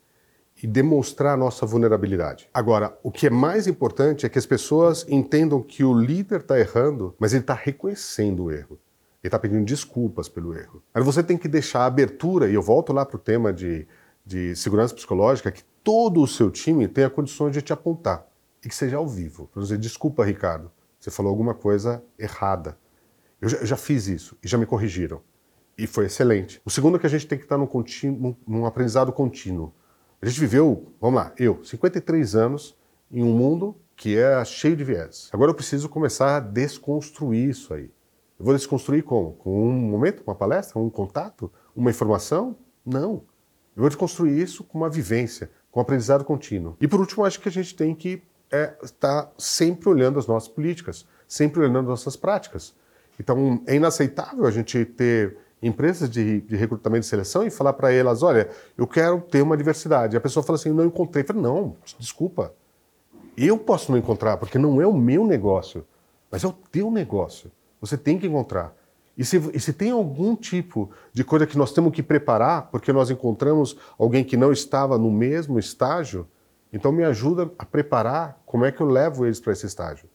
e 0.62 0.66
demonstrar 0.66 1.36
a 1.36 1.38
nossa 1.38 1.66
vulnerabilidade. 1.66 2.50
Agora, 2.54 2.98
o 3.04 3.12
que 3.12 3.28
é 3.28 3.30
mais 3.30 3.68
importante 3.68 4.26
é 4.26 4.30
que 4.30 4.40
as 4.40 4.46
pessoas 4.46 5.06
entendam 5.08 5.62
que 5.62 5.84
o 5.84 5.94
líder 5.94 6.42
está 6.42 6.60
errando, 6.60 7.16
mas 7.20 7.34
ele 7.34 7.42
está 7.42 7.54
reconhecendo 7.54 8.46
o 8.46 8.52
erro. 8.52 8.80
Ele 9.24 9.30
está 9.30 9.38
pedindo 9.38 9.64
desculpas 9.64 10.28
pelo 10.28 10.58
erro. 10.58 10.82
Mas 10.94 11.06
você 11.06 11.22
tem 11.22 11.38
que 11.38 11.48
deixar 11.48 11.82
a 11.82 11.86
abertura, 11.86 12.50
e 12.50 12.56
eu 12.56 12.62
volto 12.62 12.92
lá 12.92 13.06
para 13.06 13.18
o 13.18 13.20
tema 13.20 13.54
de, 13.54 13.88
de 14.26 14.56
segurança 14.56 14.96
psicológica, 14.96 15.52
que 15.52 15.64
todo 15.84 16.22
o 16.22 16.28
seu 16.28 16.50
time 16.50 16.88
tenha 16.88 17.10
condições 17.10 17.54
de 17.54 17.62
te 17.62 17.72
apontar 17.72 18.26
e 18.64 18.70
que 18.70 18.76
seja 18.76 18.98
ao 18.98 19.08
vivo. 19.08 19.48
Para 19.54 19.62
dizer, 19.62 19.78
desculpa, 19.78 20.26
Ricardo, 20.26 20.72
você 21.08 21.12
falou 21.12 21.30
alguma 21.30 21.54
coisa 21.54 22.04
errada. 22.20 22.78
Eu 23.40 23.48
já, 23.48 23.58
eu 23.60 23.66
já 23.66 23.78
fiz 23.78 24.08
isso 24.08 24.38
e 24.44 24.48
já 24.48 24.58
me 24.58 24.66
corrigiram 24.66 25.22
e 25.78 25.88
foi 25.88 26.08
excelente. 26.08 26.62
O 26.66 26.70
segundo 26.70 26.98
é 26.98 27.00
que 27.00 27.06
a 27.06 27.10
gente 27.10 27.26
tem 27.26 27.38
que 27.38 27.46
estar 27.46 27.58
num, 27.58 27.66
contínuo, 27.66 28.36
num 28.46 28.66
aprendizado 28.66 29.14
contínuo. 29.14 29.74
A 30.22 30.26
gente 30.26 30.38
viveu, 30.38 30.92
vamos 31.00 31.16
lá, 31.16 31.34
eu, 31.38 31.64
53 31.64 32.36
anos 32.36 32.76
em 33.10 33.24
um 33.24 33.32
mundo 33.32 33.78
que 33.96 34.18
é 34.18 34.44
cheio 34.44 34.76
de 34.76 34.84
viés. 34.84 35.30
Agora 35.32 35.52
eu 35.52 35.56
preciso 35.56 35.88
começar 35.88 36.36
a 36.36 36.40
desconstruir 36.42 37.50
isso 37.50 37.74
aí. 37.74 37.90
Eu 38.38 38.46
vou 38.46 38.54
desconstruir 38.54 39.04
como? 39.04 39.34
Com 39.34 39.70
um 39.70 39.72
momento, 39.72 40.24
uma 40.28 40.36
palestra, 40.36 40.78
um 40.78 40.90
contato, 40.90 41.50
uma 41.74 41.90
informação? 41.90 42.58
Não. 42.86 43.24
Eu 43.76 43.82
vou 43.82 43.88
desconstruir 43.88 44.38
isso 44.38 44.62
com 44.64 44.78
uma 44.78 44.90
vivência, 44.90 45.50
com 45.72 45.80
um 45.80 45.84
aprendizado 45.84 46.26
contínuo. 46.26 46.76
E 46.82 46.88
por 46.88 47.00
último, 47.00 47.24
acho 47.24 47.40
que 47.40 47.48
a 47.48 47.52
gente 47.52 47.74
tem 47.76 47.96
que 47.96 48.22
é, 48.52 48.74
estar 48.82 49.32
sempre 49.38 49.90
olhando 49.90 50.20
as 50.20 50.28
nossas 50.28 50.50
políticas, 50.50 51.06
sempre 51.28 51.60
olhando 51.62 51.80
as 51.80 51.86
nossas 51.86 52.16
práticas. 52.16 52.74
Então, 53.20 53.62
é 53.66 53.76
inaceitável 53.76 54.46
a 54.46 54.52
gente 54.52 54.86
ter 54.86 55.38
empresas 55.62 56.10
de, 56.10 56.42
de, 56.42 56.56
recrutamento 56.56 57.06
e 57.06 57.10
seleção 57.10 57.46
e 57.46 57.50
falar 57.50 57.74
para 57.74 57.92
elas, 57.92 58.22
olha, 58.22 58.50
eu 58.78 58.86
quero 58.86 59.20
ter 59.22 59.42
uma 59.42 59.58
diversidade. 59.58 60.16
E 60.16 60.18
a 60.18 60.22
pessoa 60.22 60.44
fala 60.44 60.58
assim, 60.58 60.72
não 60.72 60.86
encontrei. 60.86 61.24
Eu 61.24 61.28
falo, 61.28 61.42
não, 61.42 61.76
desculpa. 61.98 62.54
Eu 63.36 63.58
posso 63.58 63.92
não 63.92 63.98
encontrar, 63.98 64.38
porque 64.38 64.58
não 64.58 64.82
é 64.82 64.88
o 64.88 64.94
meu 64.94 65.26
negócio. 65.26 65.86
mas 66.30 66.44
é 66.44 66.48
o 66.48 66.54
teu 66.72 66.92
negócio. 66.92 67.52
Você 67.82 67.98
tem 67.98 68.18
que 68.18 68.28
encontrar. 68.28 68.76
E 69.18 69.26
se, 69.26 69.38
e 69.54 69.60
se, 69.60 69.74
tem 69.74 69.90
algum 69.90 70.36
tipo 70.36 70.92
de 71.12 71.24
coisa 71.24 71.48
que 71.48 71.58
nós 71.58 71.72
temos 71.72 71.92
que 71.92 72.04
preparar, 72.04 72.70
porque 72.70 72.94
nós 72.94 73.10
encontramos 73.10 73.76
alguém 73.98 74.24
que 74.24 74.38
não 74.38 74.52
estava 74.52 74.98
no 74.98 75.10
mesmo 75.12 75.58
estágio, 75.58 76.28
então 76.72 76.92
me 76.92 77.04
ajuda 77.04 77.50
a 77.58 77.66
preparar 77.66 78.42
como 78.46 78.66
é 78.66 78.72
que 78.72 78.82
eu 78.82 78.88
levo 78.88 79.26
eles 79.26 79.40
para 79.40 79.54
esse 79.54 79.66
estágio. 79.66 80.10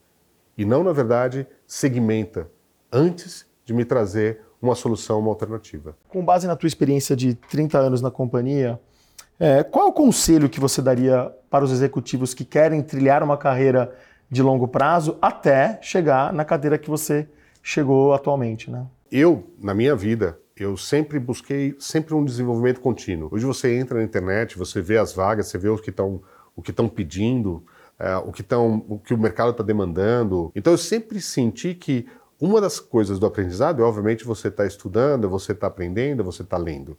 E 0.57 0.65
não, 0.65 0.83
na 0.83 0.91
verdade, 0.91 1.47
segmenta 1.65 2.49
antes 2.91 3.45
de 3.65 3.73
me 3.73 3.83
trazer 3.83 4.41
uma 4.61 4.75
solução, 4.75 5.19
uma 5.19 5.29
alternativa. 5.29 5.95
Com 6.07 6.23
base 6.23 6.47
na 6.47 6.55
tua 6.55 6.67
experiência 6.67 7.15
de 7.15 7.33
30 7.33 7.77
anos 7.77 8.01
na 8.01 8.11
companhia, 8.11 8.79
é, 9.39 9.63
qual 9.63 9.87
é 9.87 9.89
o 9.89 9.93
conselho 9.93 10.47
que 10.47 10.59
você 10.59 10.81
daria 10.81 11.33
para 11.49 11.65
os 11.65 11.71
executivos 11.71 12.33
que 12.33 12.45
querem 12.45 12.81
trilhar 12.81 13.23
uma 13.23 13.37
carreira 13.37 13.93
de 14.29 14.41
longo 14.41 14.67
prazo 14.67 15.17
até 15.21 15.79
chegar 15.81 16.31
na 16.31 16.45
cadeira 16.45 16.77
que 16.77 16.89
você 16.89 17.27
chegou 17.61 18.13
atualmente, 18.13 18.69
né? 18.69 18.85
Eu, 19.11 19.43
na 19.59 19.73
minha 19.73 19.95
vida, 19.95 20.39
eu 20.55 20.77
sempre 20.77 21.19
busquei 21.19 21.75
sempre 21.79 22.13
um 22.13 22.23
desenvolvimento 22.23 22.79
contínuo. 22.79 23.29
Hoje 23.31 23.45
você 23.45 23.75
entra 23.75 23.97
na 23.97 24.03
internet, 24.03 24.57
você 24.57 24.81
vê 24.81 24.97
as 24.97 25.13
vagas, 25.13 25.47
você 25.47 25.57
vê 25.57 25.69
o 25.69 25.77
que 25.77 25.89
estão 25.89 26.21
o 26.55 26.61
que 26.61 26.71
estão 26.71 26.87
pedindo, 26.87 27.63
é, 27.99 28.15
o 28.17 28.31
que 28.31 28.41
estão 28.41 28.85
o 28.87 28.99
que 28.99 29.13
o 29.13 29.17
mercado 29.17 29.51
está 29.51 29.63
demandando. 29.63 30.51
Então 30.55 30.73
eu 30.73 30.77
sempre 30.77 31.21
senti 31.21 31.73
que 31.73 32.07
uma 32.39 32.59
das 32.59 32.79
coisas 32.79 33.19
do 33.19 33.25
aprendizado 33.25 33.81
é, 33.81 33.85
obviamente, 33.85 34.25
você 34.25 34.49
está 34.49 34.65
estudando, 34.65 35.29
você 35.29 35.53
está 35.53 35.67
aprendendo, 35.67 36.23
você 36.23 36.41
está 36.41 36.57
lendo. 36.57 36.97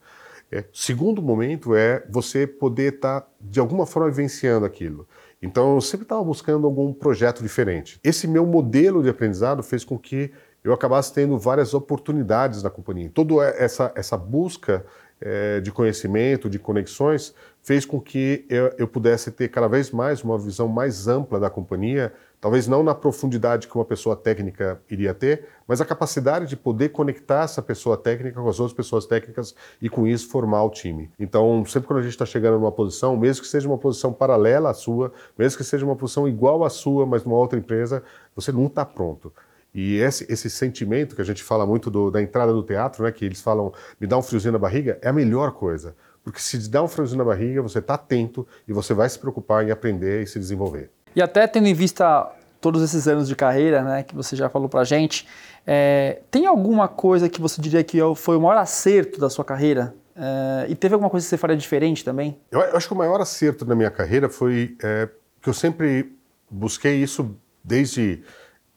É, 0.50 0.64
segundo 0.73 1.20
momento 1.20 1.75
é 1.75 2.04
você 2.08 2.46
poder 2.46 2.94
estar, 2.94 3.20
tá, 3.23 3.28
de 3.40 3.61
alguma 3.61 3.87
forma, 3.87 4.08
vivenciando 4.08 4.64
aquilo. 4.64 5.06
Então, 5.42 5.75
eu 5.75 5.80
sempre 5.80 6.04
estava 6.04 6.25
buscando 6.25 6.66
algum 6.66 6.92
projeto 6.92 7.42
diferente. 7.42 8.00
Esse 8.02 8.26
meu 8.26 8.46
modelo 8.46 9.02
de 9.02 9.11
aprendizado 9.11 9.62
fez 9.62 9.84
com 9.84 9.99
que 9.99 10.32
eu 10.62 10.73
acabasse 10.73 11.12
tendo 11.12 11.37
várias 11.38 11.75
oportunidades 11.75 12.62
na 12.62 12.70
companhia. 12.70 13.11
Toda 13.12 13.44
essa, 13.44 13.92
essa 13.94 14.16
busca 14.16 14.87
é, 15.21 15.61
de 15.61 15.71
conhecimento, 15.73 16.50
de 16.50 16.59
conexões, 16.59 17.35
fez 17.62 17.87
com 17.87 17.99
que 18.00 18.44
eu, 18.49 18.73
eu, 18.76 18.87
pudesse 18.87 19.30
ter 19.30 19.49
cada 19.49 19.66
vez 19.66 19.90
mais 19.90 20.23
uma 20.23 20.38
visão 20.38 20.68
mais 20.68 21.09
ampla 21.09 21.40
da 21.40 21.49
companhia, 21.49 22.12
talvez 22.38 22.68
não 22.68 22.83
na 22.83 22.94
profundidade 22.94 23.66
que 23.66 23.75
uma 23.75 23.87
pessoa 23.87 24.14
técnica 24.14 24.78
iria 24.90 25.14
ter, 25.14 25.49
mas 25.66 25.80
a 25.80 25.85
capacidade 25.85 26.47
de 26.47 26.56
poder 26.56 26.90
conectar 26.90 27.44
essa 27.44 27.62
pessoa 27.62 27.97
técnica 27.97 28.38
com 28.38 28.49
as 28.49 28.61
outras 28.61 28.76
pessoas 28.76 29.06
técnicas 29.06 29.54
e 29.80 29.88
com 29.88 30.06
isso 30.06 30.28
formar 30.28 30.62
o 30.64 30.68
time. 30.68 31.11
Então, 31.18 31.64
sempre 31.64 31.88
quando 31.88 32.00
a 32.00 32.02
gente 32.02 32.12
está 32.12 32.26
chegando 32.26 32.59
numa 32.59 32.73
posição, 32.73 33.16
mesmo 33.16 33.42
que 33.42 33.49
seja 33.49 33.66
uma 33.66 33.78
posição 33.78 34.12
paralela 34.12 34.68
à 34.68 34.75
sua, 34.75 35.11
mesmo 35.38 35.56
que 35.56 35.64
seja 35.64 35.87
uma 35.87 35.97
posição 35.97 36.28
igual 36.28 36.64
à 36.64 36.68
sua, 36.68 37.06
mas 37.06 37.25
numa 37.25 37.38
outra 37.38 37.59
empresa, 37.59 38.02
você 38.37 38.52
não 38.52 38.66
está 38.66 38.85
pronto. 38.85 39.33
E 39.74 39.96
esse, 39.96 40.24
esse, 40.32 40.48
sentimento 40.48 41.16
que 41.16 41.20
a 41.20 41.24
gente 41.24 41.42
fala 41.42 41.66
muito 41.66 41.90
do, 41.90 42.10
da 42.10 42.22
entrada 42.22 42.52
do 42.52 42.62
teatro, 42.62 43.02
né, 43.02 43.10
que 43.10 43.24
eles 43.24 43.40
falam, 43.40 43.72
me 44.00 44.06
dá 44.06 44.16
um 44.16 44.22
friozinho 44.22 44.52
na 44.52 44.58
barriga, 44.58 44.98
é 45.02 45.08
a 45.08 45.12
melhor 45.12 45.50
coisa. 45.52 45.96
Porque 46.22 46.38
se 46.38 46.58
te 46.58 46.70
dá 46.70 46.82
um 46.82 46.88
friozinho 46.88 47.18
na 47.18 47.24
barriga, 47.24 47.60
você 47.60 47.80
está 47.80 47.94
atento 47.94 48.46
e 48.68 48.72
você 48.72 48.94
vai 48.94 49.08
se 49.08 49.18
preocupar 49.18 49.66
em 49.66 49.72
aprender 49.72 50.22
e 50.22 50.26
se 50.26 50.38
desenvolver. 50.38 50.90
E 51.16 51.20
até 51.20 51.46
tendo 51.46 51.66
em 51.66 51.74
vista 51.74 52.30
todos 52.60 52.82
esses 52.82 53.08
anos 53.08 53.28
de 53.28 53.34
carreira, 53.34 53.82
né, 53.82 54.02
que 54.04 54.14
você 54.14 54.36
já 54.36 54.48
falou 54.48 54.68
para 54.68 54.80
a 54.80 54.84
gente, 54.84 55.26
é, 55.66 56.20
tem 56.30 56.46
alguma 56.46 56.86
coisa 56.86 57.28
que 57.28 57.40
você 57.40 57.60
diria 57.60 57.82
que 57.82 57.98
foi 58.16 58.36
o 58.36 58.40
maior 58.40 58.58
acerto 58.58 59.18
da 59.18 59.28
sua 59.28 59.44
carreira? 59.44 59.94
É, 60.16 60.66
e 60.68 60.74
teve 60.76 60.94
alguma 60.94 61.10
coisa 61.10 61.26
que 61.26 61.30
você 61.30 61.36
faria 61.36 61.56
diferente 61.56 62.04
também? 62.04 62.38
Eu, 62.50 62.60
eu 62.60 62.76
acho 62.76 62.86
que 62.86 62.94
o 62.94 62.96
maior 62.96 63.20
acerto 63.20 63.64
da 63.64 63.74
minha 63.74 63.90
carreira 63.90 64.28
foi 64.28 64.76
é, 64.82 65.08
que 65.42 65.48
eu 65.48 65.54
sempre 65.54 66.16
busquei 66.50 67.02
isso 67.02 67.36
desde 67.62 68.22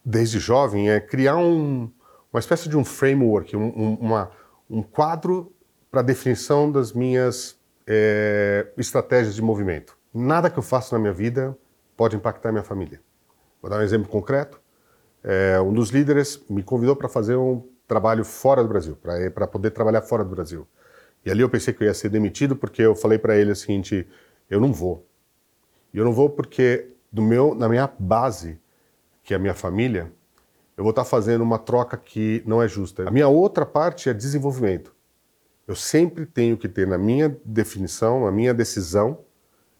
desde 0.08 0.40
jovem, 0.40 0.90
é 0.90 1.02
criar 1.02 1.36
um, 1.36 1.92
uma 2.32 2.40
espécie 2.40 2.70
de 2.70 2.78
um 2.78 2.86
framework, 2.86 3.58
um, 3.58 3.66
um, 3.66 3.94
uma, 3.96 4.32
um 4.70 4.82
quadro 4.82 5.54
para 5.92 6.02
definição 6.02 6.72
das 6.72 6.94
minhas 6.94 7.60
é, 7.86 8.68
estratégias 8.78 9.36
de 9.36 9.42
movimento. 9.42 9.98
Nada 10.14 10.50
que 10.50 10.58
eu 10.58 10.64
faço 10.64 10.96
na 10.96 11.00
minha 11.00 11.12
vida 11.12 11.58
pode 11.98 12.16
impactar 12.16 12.54
minha 12.54 12.64
família. 12.64 13.02
Vou 13.62 13.70
dar 13.70 13.80
um 13.80 13.82
exemplo 13.82 14.08
concreto. 14.08 14.62
É, 15.22 15.60
um 15.60 15.74
dos 15.74 15.90
líderes 15.90 16.42
me 16.50 16.64
convidou 16.64 16.96
para 16.96 17.10
fazer 17.10 17.36
um 17.36 17.62
trabalho 17.86 18.24
fora 18.24 18.64
do 18.64 18.70
Brasil, 18.70 18.98
para 19.34 19.46
poder 19.46 19.72
trabalhar 19.72 20.04
fora 20.04 20.24
do 20.24 20.30
Brasil. 20.30 20.66
E 21.26 21.30
ali 21.30 21.42
eu 21.42 21.50
pensei 21.50 21.74
que 21.74 21.84
eu 21.84 21.88
ia 21.88 21.94
ser 21.94 22.08
demitido 22.08 22.56
porque 22.56 22.82
eu 22.82 22.96
falei 22.96 23.18
para 23.18 23.36
ele 23.36 23.52
o 23.52 23.56
seguinte: 23.56 24.08
eu 24.50 24.62
não 24.62 24.72
vou. 24.72 25.06
E 25.94 25.98
eu 25.98 26.06
não 26.06 26.14
vou 26.14 26.30
porque 26.30 26.94
do 27.12 27.22
meu, 27.22 27.54
na 27.54 27.68
minha 27.68 27.92
base 28.00 28.58
que 29.28 29.34
é 29.34 29.36
a 29.36 29.40
minha 29.40 29.54
família, 29.54 30.10
eu 30.78 30.86
vou 30.86 30.92
estar 30.92 31.04
fazendo 31.04 31.42
uma 31.42 31.60
troca 31.60 31.98
que 31.98 32.42
não 32.46 32.64
é 32.64 32.68
justa. 32.68 33.06
A 33.06 33.12
minha 33.12 33.28
outra 33.28 33.66
parte 33.66 34.08
é 34.08 34.14
desenvolvimento. 34.14 34.96
Eu 35.68 35.76
sempre 35.76 36.26
tenho 36.26 36.56
que 36.56 36.70
ter 36.70 36.88
na 36.88 36.98
minha 36.98 37.38
definição, 37.44 38.24
na 38.24 38.32
minha 38.32 38.54
decisão, 38.54 39.20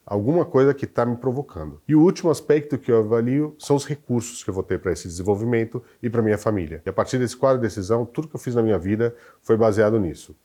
alguma 0.06 0.44
coisa 0.44 0.74
que 0.74 0.84
está 0.84 1.06
me 1.06 1.16
provocando. 1.16 1.82
E 1.88 1.96
o 1.96 2.02
último 2.02 2.30
aspecto 2.30 2.78
que 2.78 2.92
eu 2.92 3.00
avalio 3.00 3.56
são 3.58 3.78
os 3.78 3.86
recursos 3.86 4.44
que 4.44 4.50
eu 4.50 4.54
vou 4.54 4.64
ter 4.64 4.80
para 4.80 4.92
esse 4.92 5.08
desenvolvimento 5.08 5.82
e 6.04 6.10
para 6.10 6.22
minha 6.22 6.38
família. 6.38 6.82
E 6.86 6.90
a 6.90 6.94
partir 6.94 7.18
desse 7.18 7.38
quadro 7.38 7.62
de 7.62 7.68
decisão, 7.68 8.06
tudo 8.06 8.28
que 8.28 8.36
eu 8.36 8.40
fiz 8.42 8.54
na 8.54 8.62
minha 8.62 8.78
vida 8.78 9.16
foi 9.42 9.56
baseado 9.56 9.98
nisso. 9.98 10.36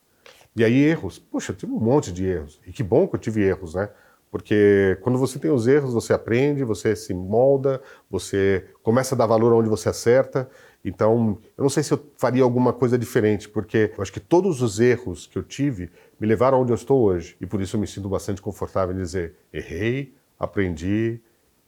E 0.55 0.63
aí 0.63 0.81
erros, 0.81 1.19
poxa, 1.19 1.51
eu 1.51 1.57
tive 1.57 1.73
um 1.73 1.81
monte 1.81 2.13
de 2.13 2.25
erros. 2.25 2.61
E 2.65 2.71
que 2.71 2.85
bom 2.85 3.09
que 3.09 3.17
eu 3.17 3.21
tive 3.21 3.43
erros, 3.43 3.75
né? 3.75 3.89
Porque 4.33 4.97
quando 5.03 5.19
você 5.19 5.39
tem 5.39 5.51
os 5.51 5.69
erros, 5.69 5.93
você 5.93 6.15
aprende, 6.15 6.65
você 6.65 6.97
se 6.97 7.13
molda, 7.13 7.83
você 8.11 8.65
começa 8.83 9.15
a 9.15 9.19
dar 9.19 9.27
valor 9.27 9.53
onde 9.53 9.69
você 9.69 9.91
acerta. 9.91 10.49
Então, 10.83 11.39
eu 11.57 11.61
não 11.61 11.69
sei 11.69 11.83
se 11.83 11.93
eu 11.93 12.03
faria 12.17 12.43
alguma 12.43 12.73
coisa 12.73 12.97
diferente, 12.97 13.47
porque 13.47 13.93
eu 13.95 14.01
acho 14.03 14.11
que 14.11 14.19
todos 14.19 14.63
os 14.63 14.81
erros 14.81 15.27
que 15.27 15.37
eu 15.37 15.43
tive 15.43 15.91
me 16.19 16.27
levaram 16.27 16.63
onde 16.63 16.73
eu 16.73 16.75
estou 16.75 17.03
hoje. 17.03 17.37
E 17.43 17.47
por 17.47 17.61
isso 17.61 17.77
eu 17.77 17.81
me 17.81 17.87
sinto 17.87 18.09
bastante 18.09 18.41
confortável 18.41 18.95
em 18.95 18.99
dizer: 18.99 19.35
errei, 19.53 20.15
aprendi 20.41 21.21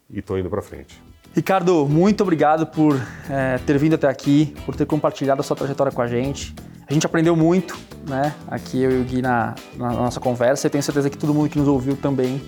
e 0.09 0.20
estou 0.20 0.38
indo 0.38 0.48
para 0.48 0.62
frente. 0.62 1.03
Ricardo, 1.35 1.87
muito 1.87 2.22
obrigado 2.22 2.66
por 2.66 2.98
é, 3.29 3.59
ter 3.59 3.77
vindo 3.77 3.96
até 3.96 4.09
aqui, 4.09 4.55
por 4.64 4.74
ter 4.74 4.87
compartilhado 4.87 5.42
a 5.42 5.44
sua 5.44 5.55
trajetória 5.55 5.92
com 5.92 6.00
a 6.00 6.07
gente. 6.07 6.55
A 6.86 6.92
gente 6.92 7.06
aprendeu 7.06 7.34
muito, 7.34 7.78
né? 8.06 8.34
Aqui 8.46 8.82
eu 8.82 8.90
e 8.90 9.00
o 9.00 9.04
Gui 9.04 9.22
na, 9.22 9.54
na 9.76 9.90
nossa 9.90 10.20
conversa 10.20 10.66
e 10.66 10.70
tenho 10.70 10.82
certeza 10.82 11.08
que 11.08 11.16
todo 11.16 11.32
mundo 11.32 11.48
que 11.48 11.58
nos 11.58 11.68
ouviu 11.68 11.96
também 11.96 12.42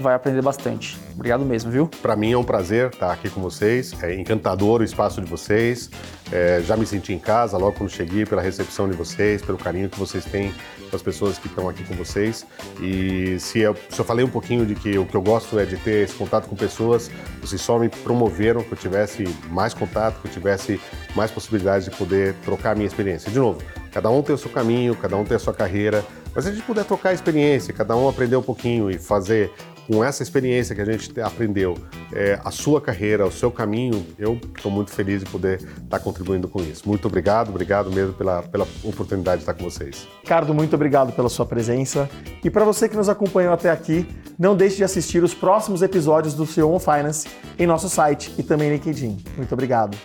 vai 0.00 0.14
aprender 0.14 0.42
bastante. 0.42 0.98
Obrigado 1.14 1.44
mesmo, 1.44 1.70
viu? 1.70 1.88
Para 2.02 2.14
mim 2.16 2.32
é 2.32 2.38
um 2.38 2.44
prazer 2.44 2.90
estar 2.90 3.12
aqui 3.12 3.30
com 3.30 3.40
vocês. 3.40 3.94
É 4.02 4.14
encantador 4.14 4.80
o 4.80 4.84
espaço 4.84 5.20
de 5.20 5.28
vocês. 5.28 5.90
É, 6.30 6.60
já 6.62 6.76
me 6.76 6.84
senti 6.84 7.12
em 7.12 7.18
casa 7.18 7.56
logo 7.56 7.78
quando 7.78 7.90
cheguei, 7.90 8.26
pela 8.26 8.42
recepção 8.42 8.88
de 8.88 8.96
vocês, 8.96 9.40
pelo 9.40 9.56
carinho 9.56 9.88
que 9.88 9.98
vocês 9.98 10.24
têm 10.24 10.52
com 10.90 10.96
as 10.96 11.02
pessoas 11.02 11.38
que 11.38 11.46
estão 11.46 11.68
aqui 11.68 11.84
com 11.84 11.94
vocês. 11.94 12.46
E 12.80 13.38
se 13.38 13.60
eu, 13.60 13.74
se 13.88 13.98
eu 13.98 14.04
falei 14.04 14.24
um 14.24 14.28
pouquinho 14.28 14.66
de 14.66 14.74
que 14.74 14.98
o 14.98 15.06
que 15.06 15.16
eu 15.16 15.22
gosto 15.22 15.58
é 15.58 15.64
de 15.64 15.76
ter 15.76 16.04
esse 16.04 16.14
contato 16.14 16.48
com 16.48 16.56
pessoas, 16.56 17.10
vocês 17.40 17.60
só 17.60 17.78
me 17.78 17.88
promoveram 17.88 18.62
que 18.62 18.72
eu 18.72 18.78
tivesse 18.78 19.24
mais 19.50 19.72
contato, 19.72 20.20
que 20.20 20.28
eu 20.28 20.32
tivesse 20.32 20.80
mais 21.14 21.30
possibilidades 21.30 21.88
de 21.88 21.96
poder 21.96 22.34
trocar 22.44 22.72
a 22.72 22.74
minha 22.74 22.86
experiência. 22.86 23.30
De 23.30 23.38
novo, 23.38 23.62
cada 23.96 24.10
um 24.10 24.20
tem 24.20 24.34
o 24.34 24.38
seu 24.38 24.50
caminho, 24.50 24.94
cada 24.94 25.16
um 25.16 25.24
tem 25.24 25.36
a 25.36 25.38
sua 25.38 25.54
carreira, 25.54 26.04
mas 26.34 26.44
se 26.44 26.50
a 26.50 26.52
gente 26.52 26.66
puder 26.66 26.84
trocar 26.84 27.08
a 27.08 27.12
experiência, 27.14 27.72
cada 27.72 27.96
um 27.96 28.06
aprender 28.06 28.36
um 28.36 28.42
pouquinho 28.42 28.90
e 28.90 28.98
fazer 28.98 29.50
com 29.86 30.04
essa 30.04 30.22
experiência 30.22 30.74
que 30.74 30.82
a 30.82 30.84
gente 30.84 31.18
aprendeu, 31.18 31.78
é, 32.12 32.38
a 32.44 32.50
sua 32.50 32.78
carreira, 32.78 33.24
o 33.26 33.32
seu 33.32 33.50
caminho, 33.50 34.04
eu 34.18 34.38
estou 34.54 34.70
muito 34.70 34.90
feliz 34.90 35.24
de 35.24 35.30
poder 35.30 35.60
estar 35.60 35.80
tá 35.88 35.98
contribuindo 35.98 36.46
com 36.46 36.60
isso. 36.60 36.86
Muito 36.86 37.08
obrigado, 37.08 37.48
obrigado 37.48 37.90
mesmo 37.90 38.12
pela, 38.12 38.42
pela 38.42 38.68
oportunidade 38.84 39.38
de 39.38 39.42
estar 39.44 39.54
com 39.54 39.64
vocês. 39.64 40.06
Ricardo, 40.22 40.52
muito 40.52 40.76
obrigado 40.76 41.10
pela 41.14 41.30
sua 41.30 41.46
presença. 41.46 42.06
E 42.44 42.50
para 42.50 42.66
você 42.66 42.90
que 42.90 42.96
nos 42.96 43.08
acompanhou 43.08 43.54
até 43.54 43.70
aqui, 43.70 44.06
não 44.38 44.54
deixe 44.54 44.76
de 44.76 44.84
assistir 44.84 45.24
os 45.24 45.32
próximos 45.32 45.80
episódios 45.80 46.34
do 46.34 46.44
CEO 46.44 46.70
on 46.70 46.78
Finance 46.78 47.26
em 47.58 47.66
nosso 47.66 47.88
site 47.88 48.30
e 48.36 48.42
também 48.42 48.70
LinkedIn. 48.72 49.24
Muito 49.38 49.54
obrigado. 49.54 49.96